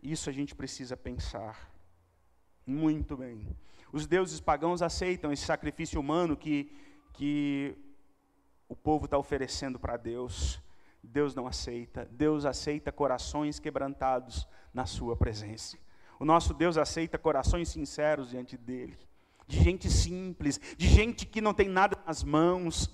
Isso 0.02 0.30
a 0.30 0.34
gente 0.34 0.54
precisa 0.56 0.96
pensar. 0.96 1.72
Muito 2.66 3.18
bem. 3.18 3.48
Os 3.94 4.08
deuses 4.08 4.40
pagãos 4.40 4.82
aceitam 4.82 5.32
esse 5.32 5.46
sacrifício 5.46 6.00
humano 6.00 6.36
que, 6.36 6.76
que 7.14 7.78
o 8.68 8.76
povo 8.76 9.06
está 9.06 9.20
oferecendo 9.20 9.78
para 9.78 9.98
Deus. 9.98 10.60
Deus 11.04 11.36
não 11.36 11.46
aceita. 11.46 12.10
Deus 12.12 12.44
aceita 12.44 12.92
corações 12.92 13.60
quebrantados 13.60 14.48
na 14.74 14.88
Sua 14.88 15.16
presença. 15.16 15.78
O 16.20 16.26
nosso 16.26 16.56
Deus 16.56 16.76
aceita 16.76 17.20
corações 17.20 17.70
sinceros 17.70 18.32
diante 18.32 18.58
dEle. 18.58 18.98
De 19.46 19.60
gente 19.60 19.88
simples, 19.92 20.60
de 20.76 20.88
gente 20.88 21.24
que 21.28 21.40
não 21.40 21.54
tem 21.54 21.70
nada 21.70 21.96
nas 22.04 22.24
mãos, 22.24 22.90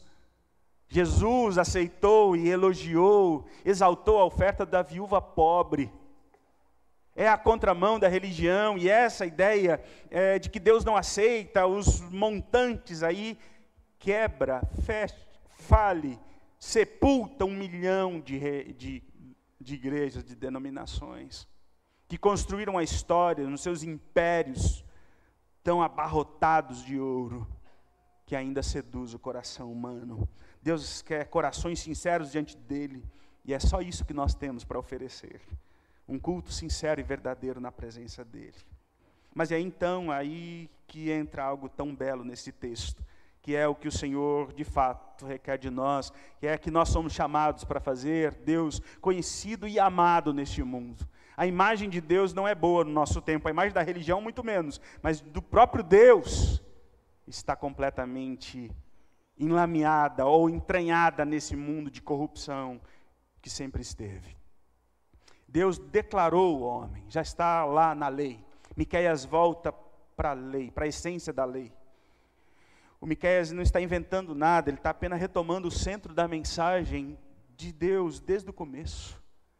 Jesus 0.89 1.57
aceitou 1.57 2.35
e 2.35 2.49
elogiou, 2.49 3.47
exaltou 3.63 4.19
a 4.19 4.25
oferta 4.25 4.65
da 4.65 4.81
viúva 4.81 5.21
pobre. 5.21 5.89
É 7.19 7.27
a 7.27 7.37
contramão 7.37 7.99
da 7.99 8.07
religião 8.07 8.77
e 8.77 8.87
essa 8.87 9.25
ideia 9.25 9.83
é, 10.09 10.39
de 10.39 10.49
que 10.49 10.57
Deus 10.57 10.85
não 10.85 10.95
aceita 10.95 11.67
os 11.67 11.99
montantes 11.99 13.03
aí, 13.03 13.37
quebra, 13.99 14.61
fecha, 14.85 15.17
fale, 15.49 16.17
sepulta 16.57 17.43
um 17.43 17.53
milhão 17.53 18.21
de, 18.21 18.71
de, 18.71 19.03
de 19.59 19.75
igrejas, 19.75 20.23
de 20.23 20.33
denominações, 20.33 21.45
que 22.07 22.17
construíram 22.17 22.77
a 22.77 22.83
história 22.83 23.45
nos 23.45 23.59
seus 23.59 23.83
impérios, 23.83 24.85
tão 25.61 25.81
abarrotados 25.81 26.85
de 26.85 26.97
ouro, 26.97 27.45
que 28.25 28.33
ainda 28.33 28.63
seduz 28.63 29.13
o 29.13 29.19
coração 29.19 29.69
humano. 29.69 30.25
Deus 30.61 31.01
quer 31.01 31.25
corações 31.25 31.81
sinceros 31.81 32.31
diante 32.31 32.55
dele, 32.55 33.03
e 33.43 33.53
é 33.53 33.59
só 33.59 33.81
isso 33.81 34.05
que 34.05 34.13
nós 34.13 34.33
temos 34.33 34.63
para 34.63 34.79
oferecer. 34.79 35.41
Um 36.09 36.17
culto 36.17 36.51
sincero 36.51 36.99
e 36.99 37.03
verdadeiro 37.03 37.61
na 37.61 37.71
presença 37.71 38.25
dele. 38.25 38.57
Mas 39.33 39.51
é 39.51 39.59
então 39.59 40.09
aí 40.09 40.69
que 40.87 41.11
entra 41.11 41.43
algo 41.43 41.69
tão 41.69 41.95
belo 41.95 42.23
nesse 42.23 42.51
texto, 42.51 43.03
que 43.43 43.55
é 43.55 43.67
o 43.67 43.75
que 43.75 43.87
o 43.87 43.91
Senhor 43.91 44.51
de 44.53 44.63
fato 44.63 45.25
requer 45.25 45.57
de 45.57 45.69
nós, 45.69 46.11
que 46.39 46.47
é 46.47 46.57
que 46.57 46.71
nós 46.71 46.89
somos 46.89 47.13
chamados 47.13 47.63
para 47.63 47.79
fazer 47.79 48.33
Deus 48.33 48.81
conhecido 48.99 49.67
e 49.67 49.79
amado 49.79 50.33
neste 50.33 50.63
mundo. 50.63 51.07
A 51.37 51.45
imagem 51.45 51.89
de 51.89 52.01
Deus 52.01 52.33
não 52.33 52.47
é 52.47 52.55
boa 52.55 52.83
no 52.83 52.91
nosso 52.91 53.21
tempo, 53.21 53.47
a 53.47 53.51
imagem 53.51 53.71
da 53.71 53.83
religião 53.83 54.19
muito 54.19 54.43
menos, 54.43 54.81
mas 55.01 55.21
do 55.21 55.41
próprio 55.41 55.83
Deus 55.83 56.61
está 57.27 57.55
completamente 57.55 58.69
enlameada 59.37 60.25
ou 60.25 60.49
entranhada 60.49 61.23
nesse 61.23 61.55
mundo 61.55 61.89
de 61.89 62.01
corrupção 62.01 62.81
que 63.41 63.49
sempre 63.49 63.81
esteve. 63.81 64.38
Deus 65.51 65.79
declarou 65.79 66.59
o 66.59 66.61
homem, 66.61 67.03
já 67.09 67.21
está 67.21 67.65
lá 67.65 67.95
na 67.95 68.07
lei. 68.07 68.39
Miqueias 68.77 69.25
volta 69.25 69.73
para 70.15 70.31
a 70.31 70.33
lei, 70.33 70.69
para 70.69 70.85
a 70.85 70.87
essência 70.87 71.33
da 71.33 71.43
lei. 71.43 71.71
O 73.01 73.07
Miqueias 73.07 73.51
não 73.51 73.63
está 73.63 73.81
inventando 73.81 74.35
nada, 74.35 74.69
ele 74.69 74.77
está 74.77 74.91
apenas 74.91 75.19
retomando 75.19 75.67
o 75.67 75.71
centro 75.71 76.13
da 76.13 76.27
mensagem 76.27 77.17
de 77.57 77.71
Deus 77.71 78.19
desde 78.19 78.49
o 78.49 78.53
começo. 78.53 79.19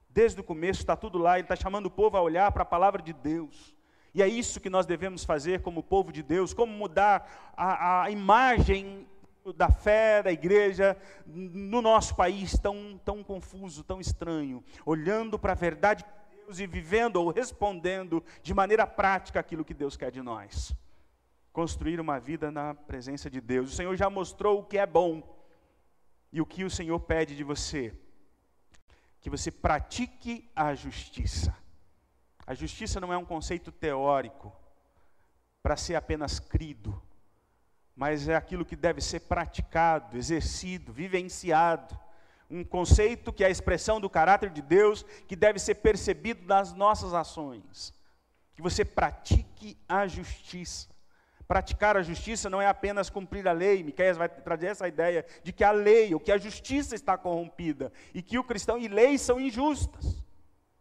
Desde 0.09 0.39
o 0.39 0.43
começo 0.43 0.81
está 0.81 0.95
tudo 0.95 1.17
lá, 1.17 1.39
ele 1.39 1.45
está 1.45 1.55
chamando 1.55 1.87
o 1.87 1.91
povo 1.91 2.17
a 2.17 2.21
olhar 2.21 2.51
para 2.51 2.63
a 2.63 2.65
palavra 2.65 3.01
de 3.01 3.13
Deus. 3.13 3.75
E 4.13 4.21
é 4.21 4.27
isso 4.27 4.59
que 4.59 4.69
nós 4.69 4.85
devemos 4.85 5.23
fazer 5.23 5.61
como 5.61 5.81
povo 5.81 6.11
de 6.11 6.21
Deus, 6.21 6.53
como 6.53 6.71
mudar 6.71 7.53
a, 7.57 8.03
a 8.03 8.11
imagem 8.11 9.07
da 9.53 9.69
fé 9.69 10.23
da 10.23 10.31
igreja 10.31 10.97
no 11.25 11.81
nosso 11.81 12.15
país 12.15 12.57
tão, 12.57 12.99
tão 13.03 13.23
confuso, 13.23 13.83
tão 13.83 13.99
estranho, 13.99 14.63
olhando 14.85 15.37
para 15.37 15.53
a 15.53 15.55
verdade 15.55 16.03
de 16.03 16.35
Deus 16.45 16.59
e 16.59 16.67
vivendo 16.67 17.17
ou 17.17 17.31
respondendo 17.31 18.23
de 18.41 18.53
maneira 18.53 18.87
prática 18.87 19.39
aquilo 19.39 19.65
que 19.65 19.73
Deus 19.73 19.95
quer 19.95 20.11
de 20.11 20.21
nós. 20.21 20.73
Construir 21.51 21.99
uma 21.99 22.19
vida 22.19 22.51
na 22.51 22.73
presença 22.73 23.29
de 23.29 23.41
Deus. 23.41 23.71
O 23.71 23.75
Senhor 23.75 23.95
já 23.95 24.09
mostrou 24.09 24.59
o 24.59 24.63
que 24.63 24.77
é 24.77 24.85
bom 24.85 25.23
e 26.31 26.39
o 26.39 26.45
que 26.45 26.63
o 26.63 26.69
Senhor 26.69 26.99
pede 26.99 27.35
de 27.35 27.43
você. 27.43 27.93
Que 29.19 29.29
você 29.29 29.51
pratique 29.51 30.49
a 30.55 30.73
justiça. 30.75 31.55
A 32.45 32.53
justiça 32.53 32.99
não 32.99 33.13
é 33.13 33.17
um 33.17 33.25
conceito 33.25 33.71
teórico. 33.71 34.51
para 35.61 35.75
ser 35.75 35.95
apenas 35.95 36.39
crido, 36.39 36.99
mas 37.99 38.29
é 38.29 38.35
aquilo 38.35 38.63
que 38.63 38.77
deve 38.77 39.01
ser 39.01 39.19
praticado, 39.19 40.17
exercido, 40.17 40.93
vivenciado. 40.93 41.99
Um 42.49 42.63
conceito 42.63 43.33
que 43.33 43.43
é 43.43 43.47
a 43.47 43.49
expressão 43.49 43.99
do 43.99 44.09
caráter 44.09 44.51
de 44.51 44.61
Deus, 44.61 45.03
que 45.27 45.35
deve 45.35 45.59
ser 45.59 45.75
percebido 45.75 46.47
nas 46.47 46.73
nossas 46.73 47.13
ações. 47.13 47.93
Que 48.55 48.61
você 48.61 48.85
pratique 48.85 49.77
a 49.85 50.07
justiça. 50.07 50.87
Praticar 51.45 51.97
a 51.97 52.01
justiça 52.01 52.49
não 52.49 52.61
é 52.61 52.67
apenas 52.67 53.09
cumprir 53.09 53.45
a 53.49 53.51
lei. 53.51 53.83
Miqueias 53.83 54.15
vai 54.15 54.29
trazer 54.29 54.67
essa 54.67 54.87
ideia 54.87 55.25
de 55.43 55.51
que 55.51 55.65
a 55.65 55.71
lei, 55.71 56.13
ou 56.13 56.21
que 56.21 56.31
a 56.31 56.37
justiça 56.37 56.95
está 56.95 57.17
corrompida, 57.17 57.91
e 58.13 58.21
que 58.21 58.39
o 58.39 58.45
cristão 58.45 58.77
e 58.77 58.87
leis 58.87 59.19
são 59.19 59.41
injustas 59.41 60.23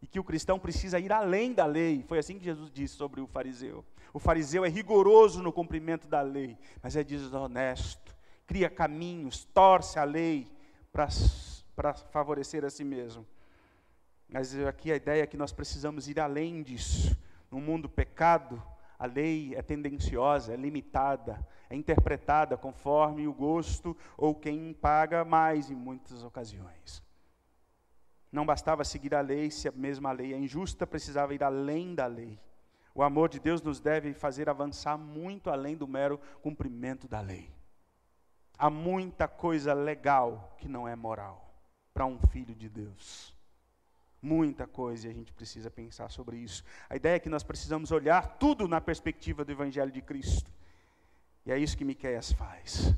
e 0.01 0.07
que 0.07 0.19
o 0.19 0.23
cristão 0.23 0.57
precisa 0.57 0.99
ir 0.99 1.11
além 1.11 1.53
da 1.53 1.65
lei. 1.65 2.03
Foi 2.07 2.17
assim 2.17 2.37
que 2.37 2.45
Jesus 2.45 2.71
disse 2.71 2.95
sobre 2.95 3.19
o 3.19 3.27
fariseu. 3.27 3.83
O 4.13 4.19
fariseu 4.19 4.65
é 4.65 4.69
rigoroso 4.69 5.41
no 5.41 5.53
cumprimento 5.53 6.07
da 6.07 6.21
lei, 6.21 6.57
mas 6.81 6.95
é 6.95 7.03
desonesto, 7.03 8.15
cria 8.45 8.69
caminhos, 8.69 9.45
torce 9.45 9.99
a 9.99 10.03
lei 10.03 10.47
para 10.91 11.93
favorecer 11.93 12.65
a 12.65 12.69
si 12.69 12.83
mesmo. 12.83 13.25
Mas 14.27 14.57
aqui 14.59 14.91
a 14.91 14.95
ideia 14.95 15.23
é 15.23 15.27
que 15.27 15.37
nós 15.37 15.51
precisamos 15.51 16.07
ir 16.07 16.19
além 16.19 16.61
disso. 16.61 17.17
No 17.49 17.59
mundo 17.59 17.89
pecado, 17.89 18.61
a 18.97 19.05
lei 19.05 19.55
é 19.55 19.61
tendenciosa, 19.61 20.53
é 20.53 20.57
limitada, 20.57 21.45
é 21.69 21.75
interpretada 21.75 22.57
conforme 22.57 23.27
o 23.27 23.33
gosto 23.33 23.95
ou 24.17 24.35
quem 24.35 24.73
paga 24.73 25.23
mais 25.23 25.71
em 25.71 25.75
muitas 25.75 26.23
ocasiões. 26.23 27.01
Não 28.31 28.45
bastava 28.45 28.83
seguir 28.83 29.15
a 29.15 29.21
lei, 29.21 29.49
se 29.49 29.67
a 29.67 29.71
mesma 29.71 30.11
lei 30.11 30.33
é 30.33 30.37
injusta, 30.37 30.85
precisava 30.85 31.33
ir 31.33 31.43
além 31.43 31.95
da 31.95 32.05
lei. 32.05 32.39
O 32.93 33.03
amor 33.03 33.29
de 33.29 33.39
Deus 33.39 33.61
nos 33.61 33.79
deve 33.79 34.13
fazer 34.13 34.49
avançar 34.49 34.97
muito 34.97 35.49
além 35.49 35.75
do 35.75 35.87
mero 35.87 36.19
cumprimento 36.41 37.07
da 37.07 37.21
lei. 37.21 37.49
Há 38.57 38.69
muita 38.69 39.27
coisa 39.27 39.73
legal 39.73 40.55
que 40.57 40.67
não 40.67 40.87
é 40.87 40.95
moral 40.95 41.53
para 41.93 42.05
um 42.05 42.19
filho 42.19 42.53
de 42.53 42.67
Deus. 42.67 43.33
Muita 44.21 44.67
coisa 44.67 45.07
e 45.07 45.11
a 45.11 45.13
gente 45.13 45.31
precisa 45.31 45.71
pensar 45.71 46.09
sobre 46.09 46.37
isso. 46.37 46.63
A 46.89 46.95
ideia 46.95 47.15
é 47.15 47.19
que 47.19 47.29
nós 47.29 47.41
precisamos 47.41 47.91
olhar 47.91 48.37
tudo 48.37 48.67
na 48.67 48.81
perspectiva 48.81 49.45
do 49.45 49.51
Evangelho 49.51 49.91
de 49.91 50.01
Cristo. 50.01 50.51
E 51.45 51.51
é 51.51 51.57
isso 51.57 51.77
que 51.77 51.85
Miqueias 51.85 52.33
faz. 52.33 52.93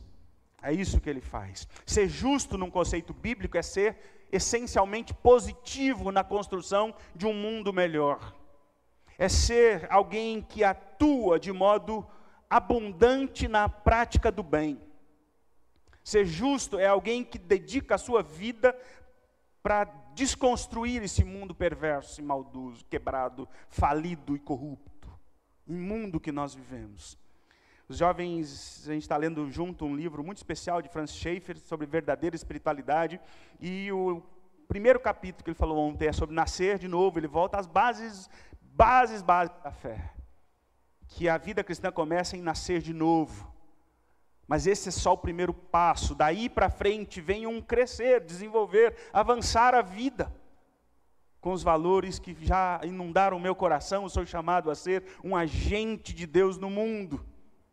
É 0.63 0.73
isso 0.73 0.99
que 0.99 1.09
ele 1.09 1.21
faz. 1.21 1.67
Ser 1.85 2.07
justo 2.07 2.57
num 2.57 2.71
conceito 2.71 3.13
bíblico 3.13 3.57
é 3.57 3.61
ser 3.61 3.97
essencialmente 4.31 5.13
positivo 5.13 6.11
na 6.11 6.23
construção 6.23 6.93
de 7.15 7.25
um 7.27 7.33
mundo 7.33 7.71
melhor. 7.71 8.35
É 9.21 9.29
ser 9.29 9.85
alguém 9.91 10.41
que 10.41 10.63
atua 10.63 11.39
de 11.39 11.51
modo 11.51 12.03
abundante 12.49 13.47
na 13.47 13.69
prática 13.69 14.31
do 14.31 14.41
bem. 14.41 14.81
Ser 16.03 16.25
justo 16.25 16.79
é 16.79 16.87
alguém 16.87 17.23
que 17.23 17.37
dedica 17.37 17.93
a 17.93 17.99
sua 17.99 18.23
vida 18.23 18.75
para 19.61 19.83
desconstruir 20.15 21.03
esse 21.03 21.23
mundo 21.23 21.53
perverso 21.53 22.19
e 22.19 22.23
maldoso, 22.23 22.83
quebrado, 22.89 23.47
falido 23.69 24.35
e 24.35 24.39
corrupto, 24.39 25.07
imundo 25.67 26.19
que 26.19 26.31
nós 26.31 26.55
vivemos. 26.55 27.15
Os 27.87 27.97
jovens, 27.97 28.87
a 28.89 28.93
gente 28.93 29.03
está 29.03 29.17
lendo 29.17 29.51
junto 29.51 29.85
um 29.85 29.95
livro 29.95 30.23
muito 30.23 30.37
especial 30.37 30.81
de 30.81 30.89
Francis 30.89 31.17
Schaeffer 31.17 31.59
sobre 31.59 31.85
verdadeira 31.85 32.35
espiritualidade. 32.35 33.21
E 33.59 33.91
o 33.91 34.23
primeiro 34.67 34.99
capítulo 34.99 35.43
que 35.43 35.51
ele 35.51 35.57
falou 35.57 35.77
ontem 35.77 36.07
é 36.07 36.11
sobre 36.11 36.33
nascer 36.33 36.79
de 36.79 36.87
novo. 36.87 37.19
Ele 37.19 37.27
volta 37.27 37.59
às 37.59 37.67
bases, 37.67 38.27
bases, 38.71 39.21
bases 39.21 39.55
da 39.63 39.71
fé. 39.71 40.11
Que 41.07 41.27
a 41.27 41.37
vida 41.37 41.63
cristã 41.63 41.91
começa 41.91 42.35
em 42.37 42.41
nascer 42.41 42.81
de 42.81 42.93
novo. 42.93 43.51
Mas 44.47 44.67
esse 44.67 44.89
é 44.89 44.91
só 44.91 45.13
o 45.13 45.17
primeiro 45.17 45.53
passo. 45.53 46.15
Daí 46.15 46.49
para 46.49 46.69
frente 46.69 47.21
vem 47.21 47.47
um 47.47 47.61
crescer, 47.61 48.21
desenvolver, 48.21 48.95
avançar 49.13 49.73
a 49.75 49.81
vida 49.81 50.33
com 51.39 51.51
os 51.51 51.63
valores 51.63 52.19
que 52.19 52.35
já 52.39 52.79
inundaram 52.83 53.37
o 53.37 53.39
meu 53.39 53.55
coração. 53.55 54.03
Eu 54.03 54.09
sou 54.09 54.25
chamado 54.25 54.69
a 54.69 54.75
ser 54.75 55.03
um 55.23 55.35
agente 55.35 56.13
de 56.13 56.25
Deus 56.25 56.57
no 56.57 56.69
mundo 56.69 57.25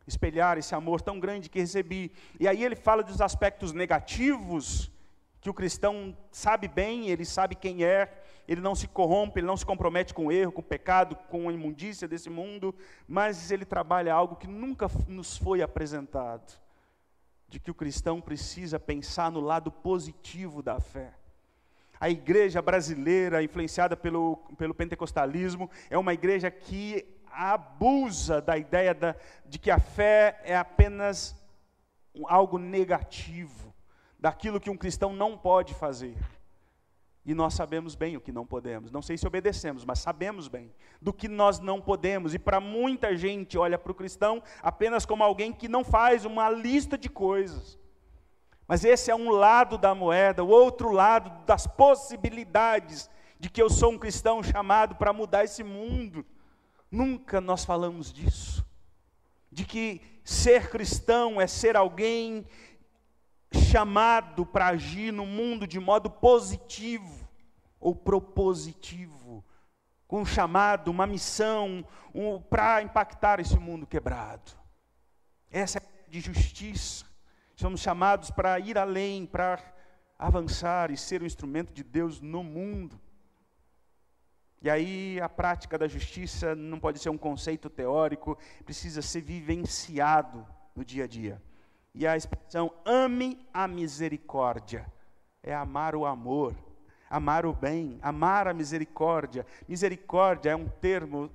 espelhar 0.09 0.57
esse 0.57 0.73
amor 0.75 1.01
tão 1.01 1.19
grande 1.19 1.49
que 1.49 1.59
recebi. 1.59 2.11
E 2.39 2.47
aí 2.47 2.63
ele 2.63 2.75
fala 2.75 3.03
dos 3.03 3.21
aspectos 3.21 3.71
negativos 3.71 4.91
que 5.39 5.49
o 5.49 5.53
cristão 5.53 6.17
sabe 6.31 6.67
bem, 6.67 7.09
ele 7.09 7.23
sabe 7.23 7.55
quem 7.55 7.83
é, 7.83 8.11
ele 8.49 8.61
não 8.61 8.73
se 8.73 8.87
corrompe, 8.87 9.39
ele 9.39 9.45
não 9.45 9.55
se 9.55 9.63
compromete 9.63 10.11
com 10.11 10.25
o 10.25 10.31
erro, 10.31 10.51
com 10.51 10.61
o 10.61 10.63
pecado, 10.63 11.15
com 11.15 11.47
a 11.47 11.53
imundícia 11.53 12.07
desse 12.07 12.31
mundo, 12.31 12.73
mas 13.07 13.51
ele 13.51 13.63
trabalha 13.63 14.11
algo 14.11 14.37
que 14.37 14.47
nunca 14.47 14.89
nos 15.07 15.37
foi 15.37 15.61
apresentado, 15.61 16.59
de 17.47 17.59
que 17.59 17.69
o 17.69 17.75
cristão 17.75 18.19
precisa 18.19 18.79
pensar 18.79 19.31
no 19.31 19.39
lado 19.39 19.71
positivo 19.71 20.63
da 20.63 20.79
fé. 20.79 21.13
A 21.99 22.09
igreja 22.09 22.59
brasileira, 22.59 23.43
influenciada 23.43 23.95
pelo, 23.95 24.37
pelo 24.57 24.73
pentecostalismo, 24.73 25.69
é 25.87 25.97
uma 25.97 26.15
igreja 26.15 26.49
que 26.49 27.05
abusa 27.31 28.41
da 28.41 28.57
ideia 28.57 28.95
da, 28.95 29.15
de 29.45 29.59
que 29.59 29.69
a 29.69 29.77
fé 29.77 30.41
é 30.43 30.57
apenas 30.57 31.35
algo 32.25 32.57
negativo, 32.57 33.71
daquilo 34.17 34.59
que 34.59 34.71
um 34.71 34.77
cristão 34.77 35.13
não 35.13 35.37
pode 35.37 35.75
fazer. 35.75 36.17
E 37.29 37.35
nós 37.35 37.53
sabemos 37.53 37.93
bem 37.93 38.17
o 38.17 38.19
que 38.19 38.31
não 38.31 38.43
podemos. 38.43 38.89
Não 38.89 39.03
sei 39.03 39.15
se 39.15 39.27
obedecemos, 39.27 39.85
mas 39.85 39.99
sabemos 39.99 40.47
bem 40.47 40.73
do 40.99 41.13
que 41.13 41.27
nós 41.27 41.59
não 41.59 41.79
podemos. 41.79 42.33
E 42.33 42.39
para 42.39 42.59
muita 42.59 43.15
gente 43.15 43.55
olha 43.55 43.77
para 43.77 43.91
o 43.91 43.93
cristão 43.95 44.41
apenas 44.63 45.05
como 45.05 45.23
alguém 45.23 45.53
que 45.53 45.67
não 45.67 45.83
faz 45.83 46.25
uma 46.25 46.49
lista 46.49 46.97
de 46.97 47.07
coisas. 47.07 47.77
Mas 48.67 48.83
esse 48.83 49.11
é 49.11 49.15
um 49.15 49.29
lado 49.29 49.77
da 49.77 49.93
moeda, 49.93 50.43
o 50.43 50.47
outro 50.47 50.91
lado 50.91 51.45
das 51.45 51.67
possibilidades 51.67 53.07
de 53.39 53.47
que 53.47 53.61
eu 53.61 53.69
sou 53.69 53.91
um 53.91 53.99
cristão 53.99 54.41
chamado 54.41 54.95
para 54.95 55.13
mudar 55.13 55.43
esse 55.43 55.63
mundo. 55.63 56.25
Nunca 56.89 57.39
nós 57.39 57.63
falamos 57.63 58.11
disso. 58.11 58.65
De 59.51 59.65
que 59.65 60.01
ser 60.23 60.71
cristão 60.71 61.39
é 61.39 61.45
ser 61.45 61.77
alguém 61.77 62.43
chamado 63.53 64.47
para 64.47 64.69
agir 64.69 65.13
no 65.13 65.27
mundo 65.27 65.67
de 65.67 65.79
modo 65.79 66.09
positivo 66.09 67.18
ou 67.79 67.95
propositivo, 67.95 69.45
com 70.07 70.21
um 70.21 70.25
chamado, 70.25 70.89
uma 70.89 71.05
missão 71.05 71.85
um, 72.13 72.41
para 72.41 72.81
impactar 72.81 73.39
esse 73.39 73.57
mundo 73.57 73.85
quebrado. 73.87 74.51
Essa 75.51 75.77
é 75.79 76.09
de 76.09 76.19
justiça. 76.19 77.05
Somos 77.55 77.81
chamados 77.81 78.31
para 78.31 78.59
ir 78.59 78.77
além, 78.77 79.25
para 79.25 79.59
avançar 80.17 80.91
e 80.91 80.97
ser 80.97 81.21
um 81.21 81.25
instrumento 81.25 81.71
de 81.71 81.83
Deus 81.83 82.19
no 82.19 82.43
mundo. 82.43 82.99
E 84.61 84.69
aí 84.69 85.19
a 85.21 85.29
prática 85.29 85.77
da 85.77 85.87
justiça 85.87 86.53
não 86.53 86.79
pode 86.79 86.99
ser 86.99 87.09
um 87.09 87.17
conceito 87.17 87.69
teórico, 87.69 88.37
precisa 88.65 89.01
ser 89.01 89.21
vivenciado 89.21 90.45
no 90.75 90.83
dia 90.83 91.05
a 91.05 91.07
dia. 91.07 91.41
E 91.93 92.05
a 92.05 92.17
expressão 92.17 92.73
ame 92.85 93.47
a 93.53 93.67
misericórdia 93.67 94.91
é 95.41 95.53
amar 95.53 95.95
o 95.95 96.05
amor, 96.05 96.55
amar 97.09 97.45
o 97.45 97.53
bem, 97.53 97.97
amar 98.01 98.47
a 98.47 98.53
misericórdia. 98.53 99.45
Misericórdia 99.67 100.51
é 100.51 100.55
um 100.55 100.67
termo 100.67 101.29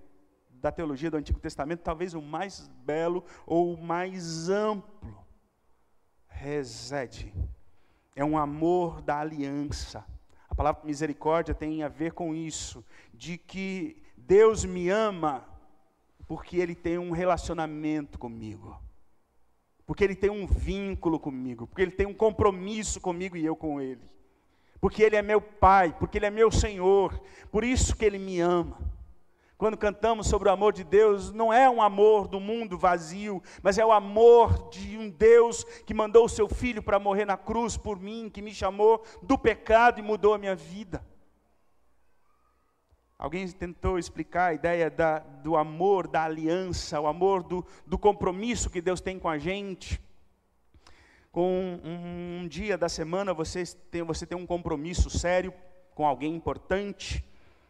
da 0.48 0.70
teologia 0.70 1.10
do 1.10 1.16
Antigo 1.16 1.40
Testamento, 1.40 1.80
talvez 1.80 2.14
o 2.14 2.22
mais 2.22 2.70
belo 2.84 3.24
ou 3.46 3.74
o 3.74 3.82
mais 3.82 4.48
amplo. 4.48 5.24
Resede. 6.28 7.34
É 8.16 8.24
um 8.24 8.38
amor 8.38 9.02
da 9.02 9.18
aliança. 9.18 10.04
A 10.48 10.54
palavra 10.54 10.84
misericórdia 10.84 11.54
tem 11.54 11.82
a 11.82 11.88
ver 11.88 12.12
com 12.12 12.34
isso 12.34 12.84
de 13.12 13.37
que 13.37 14.00
Deus 14.16 14.64
me 14.64 14.88
ama 14.88 15.44
porque 16.26 16.56
Ele 16.56 16.74
tem 16.74 16.96
um 16.96 17.10
relacionamento 17.10 18.18
comigo, 18.18 18.80
porque 19.84 20.04
Ele 20.04 20.14
tem 20.14 20.30
um 20.30 20.46
vínculo 20.46 21.18
comigo, 21.20 21.66
porque 21.66 21.82
Ele 21.82 21.90
tem 21.90 22.06
um 22.06 22.14
compromisso 22.14 23.00
comigo 23.00 23.37
e 23.37 23.44
eu 23.44 23.54
com 23.54 23.80
Ele, 23.80 24.00
porque 24.85 25.03
Ele 25.03 25.16
é 25.16 25.23
meu 25.23 25.40
Pai, 25.40 25.97
porque 25.99 26.18
Ele 26.18 26.27
é 26.27 26.31
meu 26.31 26.53
Senhor, 26.53 27.18
por 27.51 27.64
isso 27.64 27.97
que 27.97 28.05
Ele 28.05 28.18
me 28.18 28.38
ama. 28.38 28.79
Quando 29.57 29.79
cantamos 29.79 30.27
sobre 30.27 30.51
o 30.51 30.53
amor 30.53 30.75
de 30.75 30.85
Deus, 30.85 31.33
não 31.33 31.51
é 31.51 31.70
um 31.70 31.81
amor 31.81 32.29
do 32.29 32.38
mundo 32.38 32.77
vazio, 32.77 33.42
mas 33.62 33.79
é 33.79 33.87
o 33.87 33.90
amor 33.90 34.68
de 34.68 34.99
um 34.99 35.09
Deus 35.09 35.64
que 35.87 35.94
mandou 35.94 36.27
o 36.27 36.29
seu 36.29 36.47
filho 36.51 36.83
para 36.83 36.99
morrer 36.99 37.25
na 37.25 37.38
cruz 37.38 37.79
por 37.79 37.99
mim, 37.99 38.29
que 38.29 38.42
me 38.42 38.53
chamou 38.53 39.03
do 39.23 39.38
pecado 39.38 40.01
e 40.01 40.03
mudou 40.03 40.35
a 40.35 40.38
minha 40.38 40.55
vida. 40.55 41.03
Alguém 43.18 43.51
tentou 43.53 43.99
explicar 43.99 44.51
a 44.51 44.55
ideia 44.55 44.90
da, 44.90 45.20
do 45.20 45.57
amor, 45.57 46.07
da 46.07 46.25
aliança, 46.25 47.01
o 47.01 47.07
amor 47.07 47.42
do, 47.42 47.64
do 47.87 47.97
compromisso 47.97 48.68
que 48.68 48.83
Deus 48.83 49.01
tem 49.01 49.18
com 49.18 49.31
a 49.31 49.38
gente. 49.38 49.99
Com 51.35 51.81
um, 51.83 52.47
dia 52.47 52.79
da 52.79 52.88
semana 52.88 53.35
você 53.35 53.64
tem, 53.90 54.05
você 54.05 54.25
tem 54.25 54.38
um 54.38 54.47
compromisso 54.47 55.11
sério 55.11 55.53
com 55.92 56.07
alguém 56.07 56.33
importante, 56.33 57.25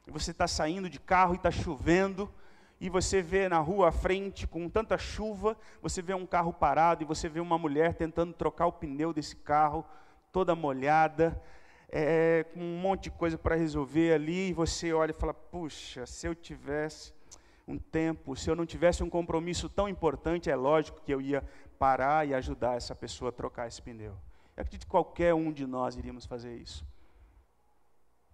você 0.06 0.32
está 0.32 0.46
saindo 0.46 0.90
de 0.90 1.00
carro 1.00 1.32
e 1.32 1.38
está 1.38 1.50
chovendo, 1.50 2.30
e 2.78 2.90
você 2.90 3.22
vê 3.22 3.48
na 3.48 3.58
rua 3.60 3.88
à 3.88 3.90
frente, 3.90 4.46
com 4.46 4.68
tanta 4.68 4.98
chuva, 4.98 5.56
você 5.80 6.02
vê 6.02 6.12
um 6.12 6.26
carro 6.26 6.52
parado 6.52 7.02
e 7.02 7.06
você 7.06 7.26
vê 7.26 7.40
uma 7.40 7.56
mulher 7.56 7.94
tentando 7.94 8.34
trocar 8.34 8.66
o 8.66 8.72
pneu 8.72 9.14
desse 9.14 9.34
carro, 9.34 9.82
toda 10.30 10.54
molhada, 10.54 11.42
é, 11.88 12.44
com 12.52 12.60
um 12.60 12.78
monte 12.78 13.04
de 13.04 13.12
coisa 13.12 13.38
para 13.38 13.54
resolver 13.54 14.12
ali, 14.12 14.50
e 14.50 14.52
você 14.52 14.92
olha 14.92 15.12
e 15.12 15.18
fala: 15.18 15.32
puxa, 15.32 16.04
se 16.04 16.26
eu 16.26 16.34
tivesse 16.34 17.14
um 17.66 17.78
tempo, 17.78 18.36
se 18.36 18.50
eu 18.50 18.54
não 18.54 18.66
tivesse 18.66 19.02
um 19.02 19.08
compromisso 19.08 19.70
tão 19.70 19.88
importante, 19.88 20.50
é 20.50 20.54
lógico 20.54 21.00
que 21.00 21.14
eu 21.14 21.22
ia 21.22 21.42
parar 21.74 22.26
e 22.26 22.34
ajudar 22.34 22.76
essa 22.76 22.94
pessoa 22.94 23.28
a 23.28 23.32
trocar 23.32 23.68
esse 23.68 23.80
pneu. 23.80 24.16
Eu 24.56 24.62
acredito 24.62 24.84
que 24.84 24.90
qualquer 24.90 25.34
um 25.34 25.52
de 25.52 25.66
nós 25.66 25.96
iríamos 25.96 26.26
fazer 26.26 26.56
isso. 26.56 26.86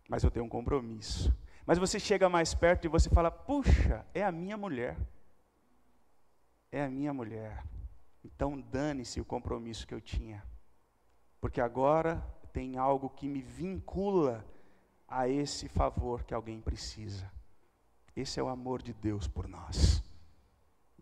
Mas 0.09 0.23
eu 0.23 0.31
tenho 0.31 0.45
um 0.45 0.49
compromisso. 0.49 1.35
Mas 1.65 1.79
você 1.79 2.01
chega 2.01 2.29
mais 2.29 2.55
perto 2.55 2.85
e 2.85 2.89
você 2.89 3.09
fala: 3.09 3.31
puxa, 3.31 4.05
é 4.13 4.25
a 4.25 4.33
minha 4.33 4.57
mulher. 4.57 4.97
É 6.73 6.85
a 6.85 6.91
minha 6.91 7.13
mulher. 7.13 7.65
Então 8.25 8.61
dane-se 8.61 9.21
o 9.21 9.25
compromisso 9.25 9.87
que 9.87 9.95
eu 9.95 10.01
tinha. 10.01 10.45
Porque 11.41 11.61
agora 11.61 12.23
tem 12.53 12.77
algo 12.77 13.09
que 13.09 13.29
me 13.29 13.41
vincula 13.41 14.45
a 15.09 15.29
esse 15.29 15.69
favor 15.69 16.25
que 16.25 16.35
alguém 16.35 16.61
precisa. 16.61 17.31
Esse 18.15 18.39
é 18.39 18.43
o 18.43 18.49
amor 18.49 18.83
de 18.83 18.93
Deus 18.93 19.27
por 19.27 19.49
nós. 19.49 20.03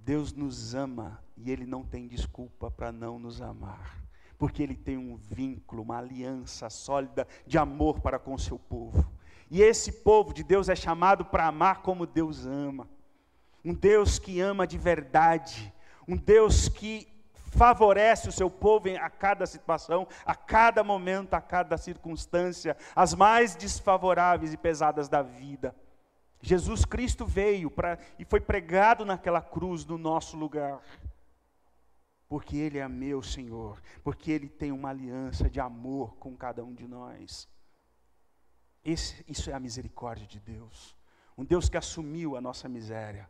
Deus 0.09 0.33
nos 0.33 0.75
ama 0.75 1.23
e 1.37 1.51
Ele 1.51 1.67
não 1.67 1.85
tem 1.85 2.09
desculpa 2.09 2.71
para 2.71 2.91
não 2.91 3.19
nos 3.19 3.43
amar, 3.43 4.03
porque 4.39 4.63
Ele 4.63 4.75
tem 4.75 4.97
um 4.97 5.17
vínculo, 5.17 5.83
uma 5.83 5.99
aliança 5.99 6.71
sólida 6.71 7.29
de 7.47 7.59
amor 7.59 8.01
para 8.01 8.19
com 8.19 8.33
o 8.33 8.39
seu 8.39 8.59
povo. 8.59 9.07
E 9.51 9.61
esse 9.61 9.93
povo 9.93 10.33
de 10.33 10.43
Deus 10.43 10.71
é 10.71 10.75
chamado 10.75 11.27
para 11.27 11.47
amar 11.47 11.83
como 11.83 12.07
Deus 12.07 12.47
ama. 12.47 12.89
Um 13.63 13.75
Deus 13.75 14.19
que 14.19 14.41
ama 14.41 14.67
de 14.67 14.79
verdade, 14.79 15.71
um 16.09 16.17
Deus 16.17 16.71
que 16.71 17.07
favorece 17.35 18.31
o 18.31 18.33
seu 18.33 18.49
povo 18.49 18.89
a 18.89 19.11
cada 19.11 19.45
situação, 19.45 20.09
a 20.25 20.35
cada 20.35 20.83
momento, 20.83 21.35
a 21.35 21.41
cada 21.43 21.77
circunstância, 21.77 22.79
as 22.97 23.13
mais 23.13 23.55
desfavoráveis 23.55 24.55
e 24.55 24.57
pesadas 24.57 25.07
da 25.07 25.21
vida. 25.21 25.75
Jesus 26.41 26.85
Cristo 26.85 27.27
veio 27.27 27.71
para 27.71 27.99
e 28.19 28.25
foi 28.25 28.41
pregado 28.41 29.05
naquela 29.05 29.41
cruz 29.41 29.85
no 29.85 29.99
nosso 29.99 30.37
lugar. 30.37 30.81
Porque 32.29 32.57
ele 32.57 32.79
é 32.79 32.87
meu 32.87 33.23
Senhor, 33.23 33.81
porque 34.05 34.31
ele 34.31 34.49
tem 34.49 34.71
uma 34.71 34.91
aliança 34.91 35.49
de 35.49 35.59
amor 35.59 36.17
com 36.17 36.37
cada 36.37 36.63
um 36.65 36.75
de 36.75 36.87
nós. 36.87 37.49
Esse, 38.85 39.25
isso 39.27 39.51
é 39.51 39.55
a 39.55 39.61
misericórdia 39.61 40.27
de 40.27 40.39
Deus. 40.39 40.97
Um 41.37 41.45
Deus 41.45 41.69
que 41.69 41.77
assumiu 41.77 42.37
a 42.37 42.41
nossa 42.41 42.69
miséria. 42.69 43.29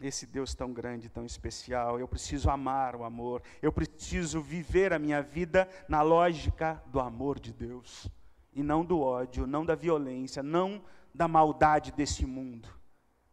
Esse 0.00 0.26
Deus 0.26 0.54
tão 0.54 0.72
grande, 0.72 1.10
tão 1.10 1.26
especial, 1.26 2.00
eu 2.00 2.08
preciso 2.08 2.48
amar 2.48 2.96
o 2.96 3.04
amor, 3.04 3.42
eu 3.60 3.70
preciso 3.70 4.40
viver 4.40 4.94
a 4.94 4.98
minha 4.98 5.22
vida 5.22 5.68
na 5.88 6.00
lógica 6.00 6.82
do 6.86 6.98
amor 6.98 7.38
de 7.38 7.52
Deus, 7.52 8.08
e 8.54 8.62
não 8.62 8.82
do 8.82 8.98
ódio, 8.98 9.46
não 9.46 9.64
da 9.64 9.74
violência, 9.74 10.42
não 10.42 10.82
da 11.14 11.28
maldade 11.28 11.92
desse 11.92 12.24
mundo, 12.24 12.68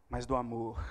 mas 0.09 0.25
do 0.25 0.35
amor. 0.35 0.83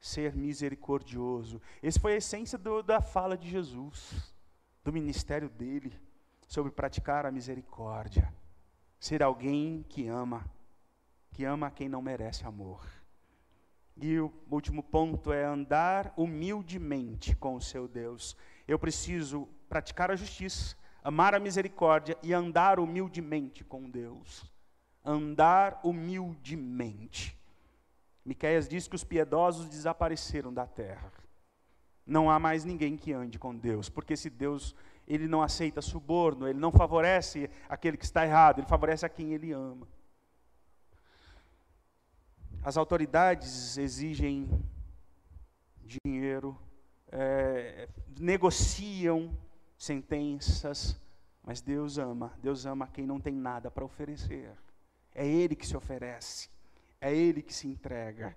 Ser 0.00 0.34
misericordioso. 0.34 1.60
Essa 1.82 2.00
foi 2.00 2.14
a 2.14 2.16
essência 2.16 2.56
do, 2.56 2.82
da 2.82 3.00
fala 3.00 3.36
de 3.36 3.48
Jesus, 3.48 4.34
do 4.82 4.92
ministério 4.92 5.48
dele, 5.48 5.92
sobre 6.46 6.72
praticar 6.72 7.26
a 7.26 7.30
misericórdia. 7.30 8.32
Ser 8.98 9.22
alguém 9.22 9.84
que 9.88 10.08
ama, 10.08 10.44
que 11.32 11.44
ama 11.44 11.70
quem 11.70 11.88
não 11.88 12.00
merece 12.00 12.46
amor. 12.46 12.86
E 13.96 14.18
o 14.18 14.32
último 14.50 14.82
ponto 14.82 15.32
é 15.32 15.44
andar 15.44 16.14
humildemente 16.16 17.36
com 17.36 17.56
o 17.56 17.60
seu 17.60 17.86
Deus. 17.86 18.34
Eu 18.66 18.78
preciso 18.78 19.46
praticar 19.68 20.10
a 20.10 20.16
justiça, 20.16 20.76
amar 21.04 21.34
a 21.34 21.40
misericórdia 21.40 22.16
e 22.22 22.32
andar 22.32 22.80
humildemente 22.80 23.62
com 23.62 23.90
Deus 23.90 24.50
andar 25.10 25.80
humildemente. 25.82 27.36
Miqueias 28.24 28.68
diz 28.68 28.86
que 28.86 28.94
os 28.94 29.04
piedosos 29.04 29.68
desapareceram 29.68 30.52
da 30.52 30.66
terra. 30.66 31.12
Não 32.06 32.30
há 32.30 32.38
mais 32.38 32.64
ninguém 32.64 32.96
que 32.96 33.12
ande 33.12 33.38
com 33.38 33.54
Deus, 33.54 33.88
porque 33.88 34.16
se 34.16 34.30
Deus 34.30 34.74
ele 35.06 35.26
não 35.26 35.42
aceita 35.42 35.82
suborno, 35.82 36.46
ele 36.46 36.58
não 36.58 36.70
favorece 36.70 37.50
aquele 37.68 37.96
que 37.96 38.04
está 38.04 38.24
errado, 38.24 38.60
ele 38.60 38.68
favorece 38.68 39.04
a 39.04 39.08
quem 39.08 39.32
ele 39.32 39.52
ama. 39.52 39.88
As 42.62 42.76
autoridades 42.76 43.76
exigem 43.78 44.48
dinheiro, 45.82 46.56
é, 47.10 47.88
negociam 48.18 49.36
sentenças, 49.76 51.00
mas 51.42 51.60
Deus 51.60 51.98
ama, 51.98 52.32
Deus 52.40 52.66
ama 52.66 52.86
quem 52.86 53.06
não 53.06 53.18
tem 53.18 53.34
nada 53.34 53.70
para 53.70 53.84
oferecer. 53.84 54.52
É 55.14 55.26
Ele 55.26 55.56
que 55.56 55.66
se 55.66 55.76
oferece, 55.76 56.48
é 57.00 57.14
Ele 57.14 57.42
que 57.42 57.52
se 57.52 57.66
entrega. 57.66 58.36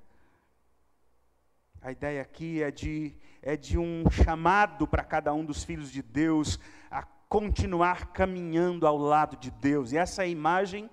A 1.81 1.91
ideia 1.91 2.21
aqui 2.21 2.63
é 2.63 2.71
de, 2.71 3.13
é 3.41 3.57
de 3.57 3.77
um 3.77 4.09
chamado 4.09 4.87
para 4.87 5.03
cada 5.03 5.33
um 5.33 5.43
dos 5.43 5.63
filhos 5.63 5.91
de 5.91 6.01
Deus 6.01 6.57
a 6.89 7.03
continuar 7.03 8.13
caminhando 8.13 8.87
ao 8.87 8.97
lado 8.97 9.35
de 9.35 9.51
Deus. 9.51 9.91
E 9.91 9.97
essa 9.97 10.21
é 10.21 10.25
a 10.25 10.29
imagem 10.29 10.89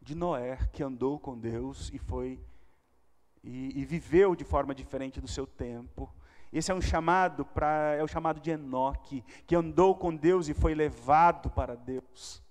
de 0.00 0.14
Noé, 0.14 0.56
que 0.72 0.82
andou 0.82 1.18
com 1.18 1.38
Deus 1.38 1.90
e 1.92 1.98
foi 1.98 2.40
e, 3.44 3.78
e 3.80 3.84
viveu 3.84 4.34
de 4.34 4.44
forma 4.44 4.74
diferente 4.74 5.20
do 5.20 5.28
seu 5.28 5.46
tempo. 5.46 6.12
Esse 6.52 6.70
é 6.70 6.74
um 6.74 6.80
chamado 6.80 7.44
para 7.44 7.94
é 7.96 8.02
o 8.02 8.08
chamado 8.08 8.40
de 8.40 8.50
Enoque, 8.50 9.24
que 9.46 9.56
andou 9.56 9.94
com 9.94 10.14
Deus 10.14 10.48
e 10.48 10.54
foi 10.54 10.74
levado 10.74 11.50
para 11.50 11.74
Deus. 11.74 12.42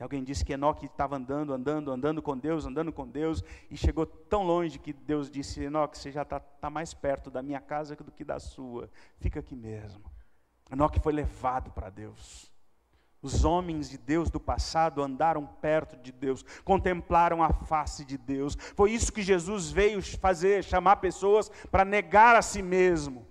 E 0.00 0.02
alguém 0.02 0.24
disse 0.24 0.42
que 0.42 0.54
Enoque 0.54 0.86
estava 0.86 1.16
andando, 1.16 1.52
andando, 1.52 1.92
andando 1.92 2.22
com 2.22 2.36
Deus, 2.36 2.64
andando 2.64 2.90
com 2.90 3.06
Deus, 3.06 3.44
e 3.70 3.76
chegou 3.76 4.06
tão 4.06 4.42
longe 4.42 4.78
que 4.78 4.94
Deus 4.94 5.30
disse: 5.30 5.62
Enoque, 5.62 5.98
você 5.98 6.10
já 6.10 6.22
está 6.22 6.40
tá 6.40 6.70
mais 6.70 6.94
perto 6.94 7.30
da 7.30 7.42
minha 7.42 7.60
casa 7.60 7.94
do 7.94 8.10
que 8.10 8.24
da 8.24 8.40
sua, 8.40 8.88
fica 9.18 9.40
aqui 9.40 9.54
mesmo. 9.54 10.02
Enoque 10.72 10.98
foi 11.00 11.12
levado 11.12 11.70
para 11.70 11.90
Deus. 11.90 12.50
Os 13.20 13.44
homens 13.44 13.90
de 13.90 13.98
Deus 13.98 14.30
do 14.30 14.40
passado 14.40 15.02
andaram 15.02 15.46
perto 15.46 15.98
de 15.98 16.10
Deus, 16.10 16.42
contemplaram 16.64 17.42
a 17.42 17.52
face 17.52 18.02
de 18.02 18.16
Deus. 18.16 18.56
Foi 18.74 18.92
isso 18.92 19.12
que 19.12 19.20
Jesus 19.20 19.70
veio 19.70 20.00
fazer, 20.16 20.64
chamar 20.64 20.96
pessoas 20.96 21.50
para 21.70 21.84
negar 21.84 22.34
a 22.34 22.40
si 22.40 22.62
mesmo 22.62 23.26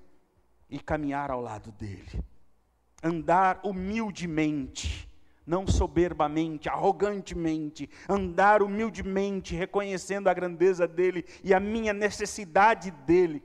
e 0.70 0.80
caminhar 0.80 1.32
ao 1.32 1.42
lado 1.42 1.72
dele. 1.72 2.24
Andar 3.02 3.60
humildemente 3.64 5.09
não 5.50 5.66
soberbamente, 5.66 6.70
arrogantemente, 6.70 7.90
andar 8.08 8.62
humildemente, 8.62 9.56
reconhecendo 9.56 10.28
a 10.28 10.34
grandeza 10.34 10.88
dele 10.88 11.26
e 11.44 11.56
a 11.56 11.60
minha 11.60 11.92
necessidade 11.92 12.92
dele. 12.92 13.44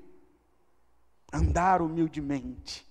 Andar 1.33 1.81
humildemente, 1.81 2.87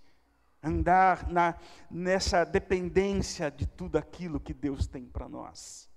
andar 0.63 1.30
na, 1.30 1.56
nessa 1.91 2.43
dependência 2.43 3.52
de 3.52 3.67
tudo 3.67 3.99
aquilo 3.99 4.39
que 4.39 4.54
Deus 4.54 4.88
tem 4.88 5.06
para 5.06 5.30
nós. 5.30 5.88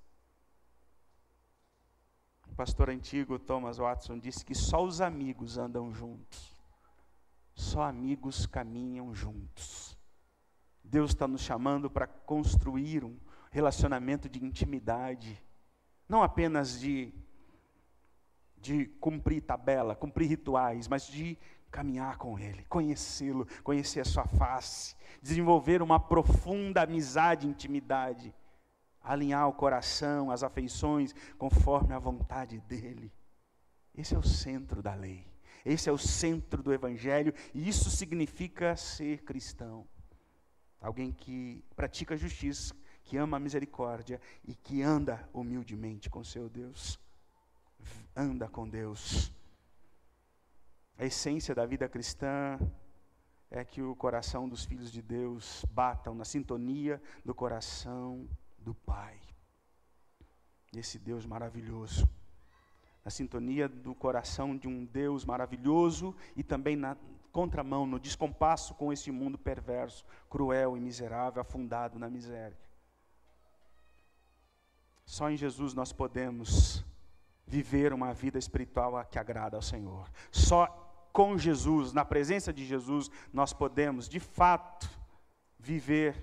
O 2.46 2.54
pastor 2.54 2.90
antigo 2.90 3.38
Thomas 3.38 3.78
Watson 3.78 4.18
disse 4.18 4.44
que 4.44 4.54
só 4.54 4.84
os 4.84 5.00
amigos 5.00 5.56
andam 5.56 5.90
juntos, 5.90 6.54
só 7.54 7.82
amigos 7.82 8.44
caminham 8.44 9.14
juntos. 9.14 9.95
Deus 10.88 11.10
está 11.10 11.26
nos 11.26 11.42
chamando 11.42 11.90
para 11.90 12.06
construir 12.06 13.04
um 13.04 13.18
relacionamento 13.50 14.28
de 14.28 14.44
intimidade, 14.44 15.42
não 16.08 16.22
apenas 16.22 16.78
de, 16.78 17.12
de 18.56 18.86
cumprir 19.00 19.42
tabela, 19.42 19.96
cumprir 19.96 20.28
rituais, 20.28 20.86
mas 20.86 21.06
de 21.06 21.36
caminhar 21.70 22.16
com 22.16 22.38
Ele, 22.38 22.64
conhecê-lo, 22.64 23.46
conhecer 23.64 24.00
a 24.00 24.04
Sua 24.04 24.26
face, 24.26 24.94
desenvolver 25.20 25.82
uma 25.82 25.98
profunda 25.98 26.82
amizade 26.82 27.48
intimidade, 27.48 28.32
alinhar 29.02 29.48
o 29.48 29.52
coração, 29.52 30.30
as 30.30 30.42
afeições, 30.42 31.14
conforme 31.36 31.94
a 31.94 31.98
vontade 31.98 32.60
dEle. 32.60 33.12
Esse 33.94 34.14
é 34.14 34.18
o 34.18 34.22
centro 34.22 34.82
da 34.82 34.94
lei, 34.94 35.26
esse 35.64 35.88
é 35.88 35.92
o 35.92 35.98
centro 35.98 36.62
do 36.62 36.72
Evangelho, 36.72 37.34
e 37.52 37.68
isso 37.68 37.90
significa 37.90 38.76
ser 38.76 39.24
cristão. 39.24 39.86
Alguém 40.80 41.12
que 41.12 41.64
pratica 41.74 42.16
justiça, 42.16 42.74
que 43.04 43.16
ama 43.16 43.36
a 43.36 43.40
misericórdia 43.40 44.20
e 44.44 44.54
que 44.54 44.82
anda 44.82 45.28
humildemente 45.32 46.10
com 46.10 46.22
seu 46.24 46.48
Deus. 46.48 46.98
Anda 48.14 48.48
com 48.48 48.68
Deus. 48.68 49.32
A 50.98 51.04
essência 51.04 51.54
da 51.54 51.66
vida 51.66 51.88
cristã 51.88 52.58
é 53.50 53.64
que 53.64 53.80
o 53.80 53.94
coração 53.94 54.48
dos 54.48 54.64
filhos 54.64 54.90
de 54.90 55.00
Deus 55.00 55.64
batam 55.70 56.14
na 56.14 56.24
sintonia 56.24 57.00
do 57.24 57.34
coração 57.34 58.28
do 58.58 58.74
Pai. 58.74 59.20
Esse 60.74 60.98
Deus 60.98 61.24
maravilhoso. 61.24 62.08
na 63.04 63.10
sintonia 63.10 63.68
do 63.68 63.94
coração 63.94 64.56
de 64.56 64.66
um 64.66 64.84
Deus 64.84 65.24
maravilhoso 65.24 66.12
e 66.34 66.42
também 66.42 66.74
na 66.74 66.96
contramão, 67.36 67.86
no 67.86 68.00
descompasso 68.00 68.74
com 68.74 68.90
esse 68.90 69.10
mundo 69.12 69.36
perverso, 69.36 70.06
cruel 70.30 70.74
e 70.74 70.80
miserável, 70.80 71.42
afundado 71.42 71.98
na 71.98 72.08
miséria. 72.08 72.56
Só 75.04 75.28
em 75.28 75.36
Jesus 75.36 75.74
nós 75.74 75.92
podemos 75.92 76.82
viver 77.46 77.92
uma 77.92 78.14
vida 78.14 78.38
espiritual 78.38 79.04
que 79.04 79.18
agrada 79.18 79.54
ao 79.54 79.60
Senhor. 79.60 80.10
Só 80.32 80.66
com 81.12 81.36
Jesus, 81.36 81.92
na 81.92 82.06
presença 82.06 82.54
de 82.54 82.64
Jesus, 82.64 83.10
nós 83.30 83.52
podemos, 83.52 84.08
de 84.08 84.18
fato, 84.18 84.88
viver 85.58 86.16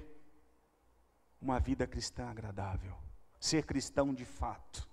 uma 1.39 1.59
vida 1.59 1.85
cristã 1.85 2.27
agradável. 2.27 2.95
Ser 3.39 3.67
cristão 3.67 4.15
de 4.15 4.25
fato. 4.25 4.89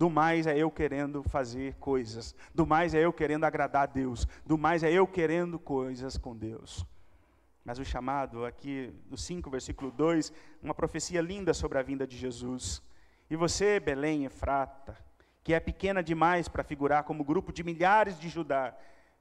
Do 0.00 0.08
mais 0.08 0.46
é 0.46 0.56
eu 0.56 0.70
querendo 0.70 1.22
fazer 1.22 1.74
coisas. 1.74 2.34
Do 2.54 2.66
mais 2.66 2.94
é 2.94 3.04
eu 3.04 3.12
querendo 3.12 3.44
agradar 3.44 3.82
a 3.82 3.86
Deus. 3.86 4.26
Do 4.46 4.56
mais 4.56 4.82
é 4.82 4.90
eu 4.90 5.06
querendo 5.06 5.58
coisas 5.58 6.16
com 6.16 6.34
Deus. 6.34 6.86
Mas 7.62 7.78
o 7.78 7.84
chamado 7.84 8.46
aqui, 8.46 8.94
no 9.10 9.18
5, 9.18 9.50
versículo 9.50 9.90
2, 9.90 10.32
uma 10.62 10.72
profecia 10.72 11.20
linda 11.20 11.52
sobre 11.52 11.76
a 11.76 11.82
vinda 11.82 12.06
de 12.06 12.16
Jesus. 12.16 12.82
E 13.28 13.36
você, 13.36 13.78
Belém, 13.78 14.24
Efrata, 14.24 14.96
que 15.44 15.52
é 15.52 15.60
pequena 15.60 16.02
demais 16.02 16.48
para 16.48 16.64
figurar 16.64 17.04
como 17.04 17.22
grupo 17.22 17.52
de 17.52 17.62
milhares 17.62 18.18
de 18.18 18.30
Judá, 18.30 18.74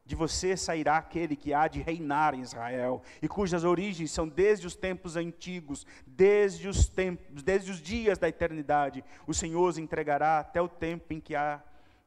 de 0.10 0.16
você 0.16 0.58
sairá 0.58 0.98
aquele 0.98 1.36
que 1.36 1.54
há 1.54 1.68
de 1.68 1.84
reinar 1.84 2.34
em 2.34 2.42
Israel, 2.42 3.04
e 3.22 3.28
cujas 3.28 3.64
origens 3.64 4.10
são 4.10 4.28
desde 4.28 4.66
os 4.66 4.76
tempos 4.76 5.16
antigos, 5.16 5.86
desde 6.04 6.68
os 6.68 6.88
tempos, 6.88 7.44
desde 7.44 7.70
os 7.70 7.80
dias 7.80 8.18
da 8.18 8.28
eternidade. 8.28 9.04
O 9.28 9.36
Senhor 9.36 9.70
os 9.70 9.78
entregará 9.78 10.40
até 10.40 10.60
o 10.60 10.68
tempo 10.68 11.14
em 11.14 11.20
que 11.20 11.36
há 11.36 11.62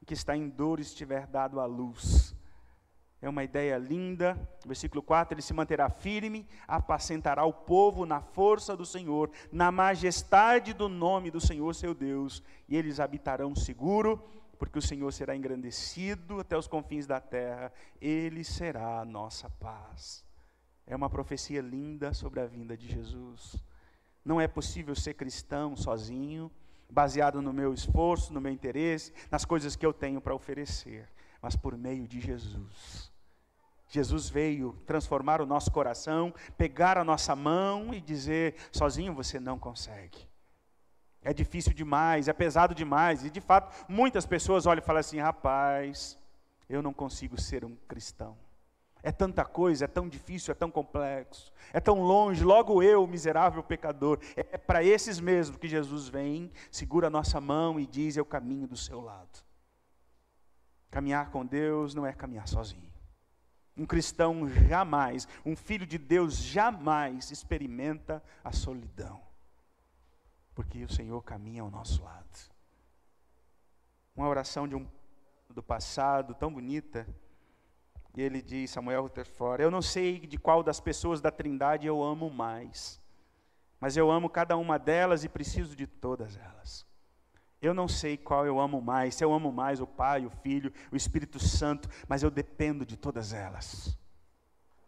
que 0.05 0.13
está 0.13 0.35
em 0.35 0.49
dor 0.49 0.81
estiver 0.81 1.25
dado 1.27 1.61
à 1.61 1.65
luz. 1.65 2.35
É 3.21 3.29
uma 3.29 3.41
ideia 3.41 3.77
linda. 3.77 4.37
Versículo 4.65 5.01
4: 5.01 5.33
Ele 5.33 5.41
se 5.41 5.53
manterá 5.53 5.89
firme, 5.89 6.45
apacentará 6.67 7.45
o 7.45 7.53
povo 7.53 8.05
na 8.05 8.19
força 8.19 8.75
do 8.75 8.85
Senhor, 8.85 9.31
na 9.49 9.71
majestade 9.71 10.73
do 10.73 10.89
nome 10.89 11.31
do 11.31 11.39
Senhor 11.39 11.73
seu 11.73 11.93
Deus, 11.93 12.43
e 12.67 12.75
eles 12.75 12.99
habitarão 12.99 13.55
seguro, 13.55 14.21
porque 14.63 14.79
o 14.79 14.81
Senhor 14.81 15.11
será 15.11 15.35
engrandecido 15.35 16.39
até 16.39 16.57
os 16.57 16.67
confins 16.67 17.05
da 17.05 17.19
terra, 17.19 17.69
ele 17.99 18.45
será 18.45 19.01
a 19.01 19.05
nossa 19.05 19.49
paz. 19.49 20.23
É 20.87 20.95
uma 20.95 21.09
profecia 21.09 21.59
linda 21.59 22.13
sobre 22.13 22.39
a 22.39 22.45
vinda 22.45 22.77
de 22.77 22.87
Jesus. 22.87 23.57
Não 24.23 24.39
é 24.39 24.47
possível 24.47 24.95
ser 24.95 25.15
cristão 25.15 25.75
sozinho, 25.75 26.49
baseado 26.89 27.41
no 27.41 27.51
meu 27.51 27.73
esforço, 27.73 28.31
no 28.31 28.39
meu 28.39 28.53
interesse, 28.53 29.13
nas 29.29 29.43
coisas 29.43 29.75
que 29.75 29.85
eu 29.85 29.91
tenho 29.91 30.21
para 30.21 30.33
oferecer, 30.33 31.09
mas 31.41 31.57
por 31.57 31.77
meio 31.77 32.07
de 32.07 32.21
Jesus. 32.21 33.11
Jesus 33.89 34.29
veio 34.29 34.81
transformar 34.85 35.41
o 35.41 35.45
nosso 35.45 35.71
coração, 35.71 36.33
pegar 36.57 36.97
a 36.97 37.03
nossa 37.03 37.35
mão 37.35 37.93
e 37.93 37.99
dizer: 37.99 38.55
sozinho 38.71 39.13
você 39.13 39.41
não 39.41 39.59
consegue. 39.59 40.25
É 41.23 41.33
difícil 41.33 41.73
demais, 41.73 42.27
é 42.27 42.33
pesado 42.33 42.75
demais. 42.75 43.23
E 43.23 43.29
de 43.29 43.39
fato, 43.39 43.85
muitas 43.87 44.25
pessoas 44.25 44.65
olham 44.65 44.81
e 44.81 44.85
falam 44.85 44.99
assim: 44.99 45.19
rapaz, 45.19 46.17
eu 46.69 46.81
não 46.81 46.93
consigo 46.93 47.39
ser 47.39 47.63
um 47.63 47.75
cristão. 47.87 48.37
É 49.01 49.11
tanta 49.11 49.43
coisa, 49.43 49.83
é 49.83 49.87
tão 49.87 50.07
difícil, 50.07 50.53
é 50.53 50.55
tão 50.55 50.71
complexo, 50.71 51.51
é 51.73 51.79
tão 51.81 52.01
longe. 52.01 52.41
Logo 52.41 52.81
eu, 52.81 53.05
miserável 53.05 53.61
pecador. 53.61 54.17
É 54.35 54.57
para 54.57 54.81
esses 54.81 55.19
mesmos 55.19 55.57
que 55.57 55.67
Jesus 55.67 56.07
vem, 56.07 56.49
segura 56.71 57.07
a 57.07 57.09
nossa 57.09 57.41
mão 57.41 57.79
e 57.79 57.85
diz: 57.85 58.15
é 58.17 58.21
o 58.21 58.25
caminho 58.25 58.67
do 58.67 58.77
seu 58.77 59.01
lado. 59.01 59.43
Caminhar 60.89 61.31
com 61.31 61.45
Deus 61.45 61.93
não 61.93 62.05
é 62.05 62.13
caminhar 62.13 62.47
sozinho. 62.47 62.93
Um 63.75 63.85
cristão 63.85 64.47
jamais, 64.47 65.27
um 65.43 65.55
filho 65.55 65.85
de 65.85 65.97
Deus 65.97 66.37
jamais 66.37 67.31
experimenta 67.31 68.23
a 68.43 68.51
solidão, 68.51 69.19
porque 70.53 70.83
o 70.83 70.89
Senhor 70.89 71.21
caminha 71.23 71.61
ao 71.61 71.71
nosso 71.71 72.03
lado. 72.03 72.23
Uma 74.15 74.27
oração 74.27 74.67
de 74.67 74.75
um 74.75 74.87
do 75.49 75.61
passado 75.61 76.33
tão 76.33 76.51
bonita, 76.51 77.07
e 78.15 78.21
ele 78.21 78.41
diz, 78.41 78.71
Samuel 78.71 79.03
Rutherford, 79.03 79.63
eu 79.63 79.71
não 79.71 79.81
sei 79.81 80.19
de 80.19 80.37
qual 80.37 80.63
das 80.63 80.79
pessoas 80.79 81.21
da 81.21 81.31
Trindade 81.31 81.87
eu 81.87 82.01
amo 82.03 82.29
mais, 82.29 83.01
mas 83.79 83.97
eu 83.97 84.09
amo 84.09 84.29
cada 84.29 84.55
uma 84.57 84.77
delas 84.77 85.23
e 85.23 85.29
preciso 85.29 85.75
de 85.75 85.85
todas 85.85 86.37
elas. 86.37 86.85
Eu 87.61 87.73
não 87.73 87.87
sei 87.87 88.17
qual 88.17 88.45
eu 88.45 88.59
amo 88.59 88.81
mais, 88.81 89.15
se 89.15 89.23
eu 89.23 89.33
amo 89.33 89.51
mais 89.51 89.79
o 89.79 89.87
Pai, 89.87 90.25
o 90.25 90.29
Filho, 90.29 90.71
o 90.91 90.95
Espírito 90.95 91.39
Santo, 91.39 91.87
mas 92.07 92.21
eu 92.21 92.29
dependo 92.29 92.85
de 92.85 92.97
todas 92.97 93.31
elas. 93.31 93.97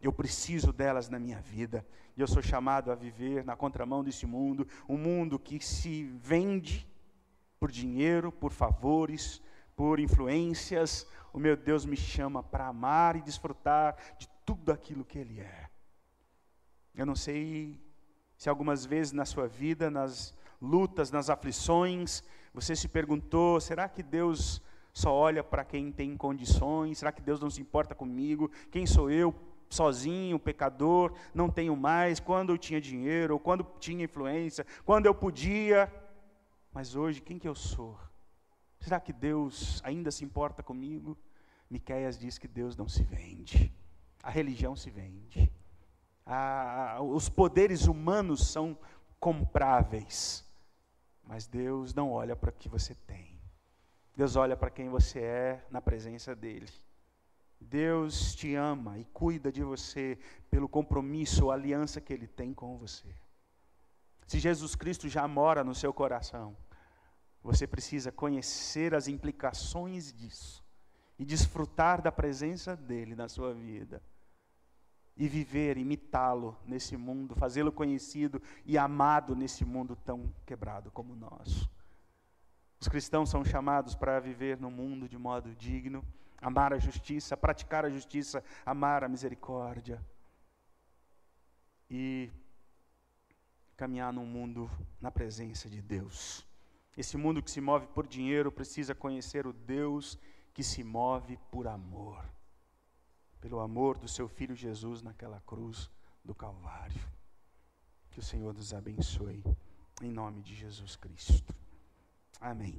Eu 0.00 0.12
preciso 0.12 0.72
delas 0.72 1.08
na 1.08 1.18
minha 1.18 1.40
vida. 1.40 1.86
E 2.16 2.20
eu 2.20 2.26
sou 2.26 2.42
chamado 2.42 2.90
a 2.90 2.94
viver 2.94 3.44
na 3.44 3.56
contramão 3.56 4.02
desse 4.02 4.26
mundo, 4.26 4.66
um 4.88 4.96
mundo 4.96 5.38
que 5.38 5.62
se 5.64 6.04
vende 6.04 6.86
por 7.58 7.70
dinheiro, 7.70 8.30
por 8.32 8.52
favores, 8.52 9.42
por 9.74 10.00
influências. 10.00 11.06
O 11.32 11.38
meu 11.38 11.56
Deus 11.56 11.84
me 11.84 11.96
chama 11.96 12.42
para 12.42 12.68
amar 12.68 13.16
e 13.16 13.22
desfrutar 13.22 13.96
de 14.18 14.28
tudo 14.44 14.72
aquilo 14.72 15.04
que 15.04 15.18
Ele 15.18 15.40
é. 15.40 15.68
Eu 16.94 17.04
não 17.04 17.14
sei 17.14 17.78
se 18.36 18.48
algumas 18.48 18.86
vezes 18.86 19.12
na 19.12 19.24
sua 19.24 19.46
vida, 19.46 19.90
nas 19.90 20.34
lutas, 20.60 21.10
nas 21.10 21.28
aflições, 21.28 22.22
você 22.54 22.74
se 22.74 22.88
perguntou: 22.88 23.60
será 23.60 23.88
que 23.88 24.02
Deus 24.02 24.62
só 24.92 25.12
olha 25.12 25.44
para 25.44 25.64
quem 25.64 25.92
tem 25.92 26.16
condições? 26.16 26.98
Será 26.98 27.12
que 27.12 27.20
Deus 27.20 27.40
não 27.40 27.50
se 27.50 27.60
importa 27.60 27.94
comigo? 27.94 28.50
Quem 28.70 28.86
sou 28.86 29.10
eu, 29.10 29.34
sozinho, 29.68 30.38
pecador, 30.38 31.12
não 31.34 31.50
tenho 31.50 31.76
mais? 31.76 32.20
Quando 32.20 32.50
eu 32.50 32.58
tinha 32.58 32.80
dinheiro, 32.80 33.34
ou 33.34 33.40
quando 33.40 33.66
tinha 33.78 34.04
influência, 34.04 34.66
quando 34.84 35.06
eu 35.06 35.14
podia. 35.14 35.92
Mas 36.72 36.94
hoje, 36.94 37.20
quem 37.20 37.38
que 37.38 37.48
eu 37.48 37.54
sou? 37.54 37.98
Será 38.80 39.00
que 39.00 39.12
Deus 39.12 39.80
ainda 39.84 40.10
se 40.10 40.24
importa 40.24 40.62
comigo? 40.62 41.16
Miqueias 41.68 42.18
diz 42.18 42.38
que 42.38 42.46
Deus 42.46 42.76
não 42.76 42.88
se 42.88 43.02
vende. 43.02 43.72
A 44.22 44.30
religião 44.30 44.76
se 44.76 44.90
vende. 44.90 45.50
os 47.10 47.28
poderes 47.28 47.86
humanos 47.86 48.48
são 48.48 48.78
compráveis. 49.18 50.44
Mas 51.24 51.46
Deus 51.46 51.92
não 51.92 52.12
olha 52.12 52.36
para 52.36 52.50
o 52.50 52.52
que 52.52 52.68
você 52.68 52.94
tem. 52.94 53.40
Deus 54.16 54.36
olha 54.36 54.56
para 54.56 54.70
quem 54.70 54.88
você 54.88 55.20
é 55.20 55.66
na 55.70 55.80
presença 55.82 56.34
dEle. 56.34 56.68
Deus 57.60 58.34
te 58.34 58.54
ama 58.54 58.98
e 58.98 59.04
cuida 59.04 59.50
de 59.50 59.62
você 59.62 60.18
pelo 60.50 60.68
compromisso 60.68 61.46
ou 61.46 61.50
aliança 61.50 62.00
que 62.00 62.12
Ele 62.12 62.26
tem 62.26 62.52
com 62.52 62.76
você. 62.76 63.14
Se 64.26 64.38
Jesus 64.38 64.74
Cristo 64.74 65.08
já 65.08 65.26
mora 65.26 65.62
no 65.62 65.74
seu 65.74 65.92
coração, 65.92 66.56
você 67.42 67.66
precisa 67.66 68.10
conhecer 68.10 68.94
as 68.94 69.06
implicações 69.06 70.12
disso 70.12 70.64
e 71.18 71.24
desfrutar 71.24 72.02
da 72.02 72.10
presença 72.10 72.76
dEle 72.76 73.14
na 73.14 73.28
sua 73.28 73.54
vida 73.54 74.02
e 75.16 75.26
viver, 75.28 75.78
imitá-lo 75.78 76.56
nesse 76.66 76.96
mundo, 76.96 77.34
fazê-lo 77.34 77.72
conhecido 77.72 78.42
e 78.66 78.76
amado 78.76 79.34
nesse 79.34 79.64
mundo 79.64 79.96
tão 79.96 80.30
quebrado 80.44 80.90
como 80.90 81.14
o 81.14 81.16
nosso. 81.16 81.70
Os 82.78 82.88
cristãos 82.88 83.30
são 83.30 83.44
chamados 83.44 83.94
para 83.94 84.20
viver 84.20 84.60
no 84.60 84.70
mundo 84.70 85.08
de 85.08 85.16
modo 85.16 85.54
digno, 85.54 86.04
amar 86.40 86.72
a 86.72 86.78
justiça, 86.78 87.36
praticar 87.36 87.84
a 87.84 87.90
justiça, 87.90 88.42
amar 88.64 89.04
a 89.04 89.08
misericórdia 89.08 90.04
e 91.90 92.30
caminhar 93.76 94.12
num 94.12 94.26
mundo 94.26 94.70
na 95.00 95.10
presença 95.10 95.68
de 95.68 95.80
Deus. 95.80 96.46
Esse 96.96 97.16
mundo 97.16 97.42
que 97.42 97.50
se 97.50 97.60
move 97.60 97.86
por 97.88 98.06
dinheiro 98.06 98.50
precisa 98.50 98.94
conhecer 98.94 99.46
o 99.46 99.52
Deus 99.52 100.18
que 100.54 100.62
se 100.62 100.82
move 100.82 101.38
por 101.50 101.66
amor 101.66 102.24
pelo 103.46 103.60
amor 103.60 103.96
do 103.96 104.08
seu 104.08 104.26
filho 104.26 104.56
Jesus 104.56 105.02
naquela 105.02 105.40
cruz 105.42 105.88
do 106.24 106.34
Calvário. 106.34 107.00
Que 108.10 108.18
o 108.18 108.22
Senhor 108.22 108.52
nos 108.52 108.74
abençoe, 108.74 109.44
em 110.02 110.10
nome 110.10 110.42
de 110.42 110.52
Jesus 110.52 110.96
Cristo. 110.96 111.54
Amém. 112.40 112.76